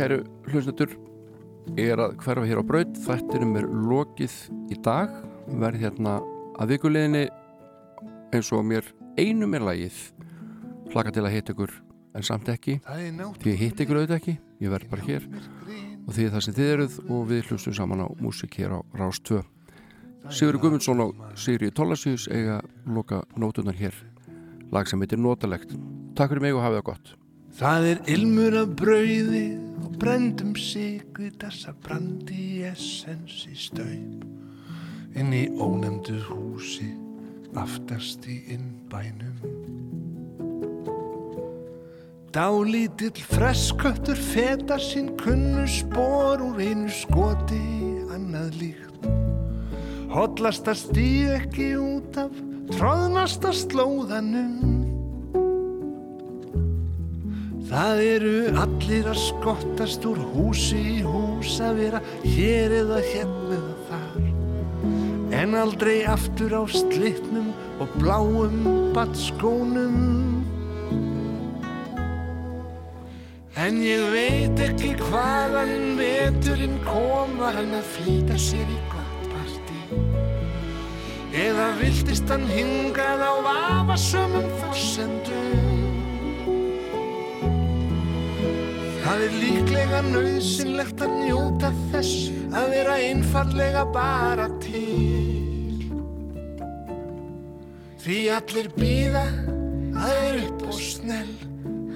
Kæru 0.09 0.23
hlustendur 0.49 0.93
ég 1.77 1.91
er 1.93 2.01
að 2.01 2.15
hverfa 2.23 2.47
hér 2.49 2.61
á 2.63 2.65
braut. 2.65 2.95
Þættinum 3.05 3.59
er 3.61 3.67
lokið 3.69 4.37
í 4.73 4.79
dag. 4.81 5.13
Verð 5.61 5.83
hérna 5.83 6.15
að 6.57 6.73
vikuleginni 6.73 7.27
eins 8.33 8.49
og 8.57 8.65
mér 8.65 8.89
einum 9.21 9.53
er 9.59 9.67
lagið. 9.67 9.99
Hlaka 10.95 11.13
til 11.13 11.27
að 11.27 11.35
hitta 11.35 11.53
ykkur 11.53 11.75
en 12.17 12.25
samt 12.25 12.49
ekki 12.49 12.79
því 12.81 13.53
ég 13.53 13.61
hitt 13.61 13.85
ykkur 13.85 14.01
auðvitað 14.01 14.17
ekki. 14.17 14.37
Ég 14.65 14.73
verð 14.73 14.89
bara 14.95 15.07
hér. 15.11 15.29
Og 16.07 16.17
því 16.17 16.31
það 16.33 16.45
sem 16.47 16.57
þið 16.57 16.73
eruð 16.73 16.99
og 17.05 17.29
við 17.29 17.53
hlustum 17.53 17.77
saman 17.77 18.01
á 18.01 18.09
músik 18.25 18.57
hér 18.63 18.79
á 18.79 18.81
Rás 18.97 19.21
2 19.21 19.43
Sigur 20.33 20.57
Gumundsson 20.63 21.05
og 21.05 21.21
Sigri 21.37 21.69
Tólasíus 21.69 22.31
eiga 22.33 22.63
loka 22.89 23.23
nótunar 23.37 23.77
hér. 23.77 23.93
Lag 24.73 24.89
sem 24.89 25.01
heitir 25.05 25.21
Notalegt. 25.21 25.77
Takk 26.17 26.33
fyrir 26.33 26.49
mig 26.49 26.57
og 26.57 26.65
hafið 26.65 26.81
það 26.81 26.89
gott. 26.89 27.17
Það 27.59 27.87
er 27.93 28.05
ilmur 28.13 28.57
af 28.61 28.77
brauði 28.77 29.47
brendum 29.99 30.53
sigri 30.55 31.33
þessa 31.43 31.73
brandi 31.83 32.63
essens 32.69 33.43
í 33.51 33.57
staup 33.59 35.19
inn 35.19 35.33
í 35.35 35.49
ónefndu 35.59 36.21
húsi 36.29 36.93
aftast 37.59 38.29
í 38.31 38.37
innbænum. 38.55 39.41
Dálítill 42.31 43.25
fresköttur 43.33 44.19
feta 44.31 44.77
sín 44.79 45.11
kunnu 45.19 45.65
spór 45.67 46.45
úr 46.47 46.61
einu 46.63 46.93
skoti 46.93 47.63
annað 48.15 48.61
líkt. 48.61 49.09
Hollasta 50.13 50.77
stíð 50.79 51.35
ekki 51.41 51.73
út 51.81 52.21
af 52.23 52.43
tróðnasta 52.77 53.51
slóðanum. 53.57 54.78
Það 57.69 58.03
eru 58.03 58.37
allir 58.63 59.09
að 59.13 59.19
skottast 59.21 60.07
úr 60.09 60.21
húsi 60.33 60.79
í 60.97 61.01
hús 61.05 61.59
að 61.61 61.83
vera 61.83 62.01
hér 62.25 62.79
eða 62.83 63.03
hérna 63.05 63.59
eða 63.59 63.75
þar. 63.91 64.29
En 65.39 65.57
aldrei 65.59 65.99
aftur 66.09 66.57
á 66.57 66.65
slitnum 66.73 67.53
og 67.79 67.93
bláum 68.01 68.65
batskónum 68.97 70.19
En 73.59 73.81
ég 73.83 74.05
veit 74.15 74.61
ekki 74.63 74.93
hvaðan 75.01 75.97
veturinn 75.99 76.77
kom 76.87 77.33
var 77.41 77.57
hann 77.59 77.73
að 77.75 77.89
flýta 77.97 78.37
sér 78.39 78.63
í 78.71 78.77
gott 78.93 79.25
partí? 79.33 79.99
Eða 81.35 81.67
viltist 81.81 82.31
hann 82.31 82.47
hingað 82.53 83.25
á 83.27 83.33
vafasömmum 83.49 84.47
forsendum 84.61 85.48
Það 89.09 89.23
er 89.25 89.37
líklega 89.41 89.99
nöðsynlegt 90.05 90.99
að 91.01 91.13
njóta 91.23 91.69
þess 91.95 92.27
að 92.53 92.67
vera 92.75 92.97
einfallega 93.01 93.85
bara 93.95 94.49
til. 94.61 95.79
Því 98.05 98.19
allir 98.37 98.69
býða, 98.77 99.25
það 99.97 100.13
er 100.27 100.39
upp 100.43 100.67
og 100.69 100.77
snell, 100.77 101.35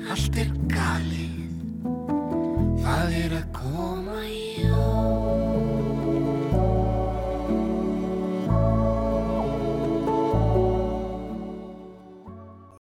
allt 0.08 0.40
er 0.40 0.56
gali. 0.72 1.28
Það 2.80 3.18
er 3.20 3.36
að 3.42 3.52
koma 3.60 4.16
í 4.24 4.42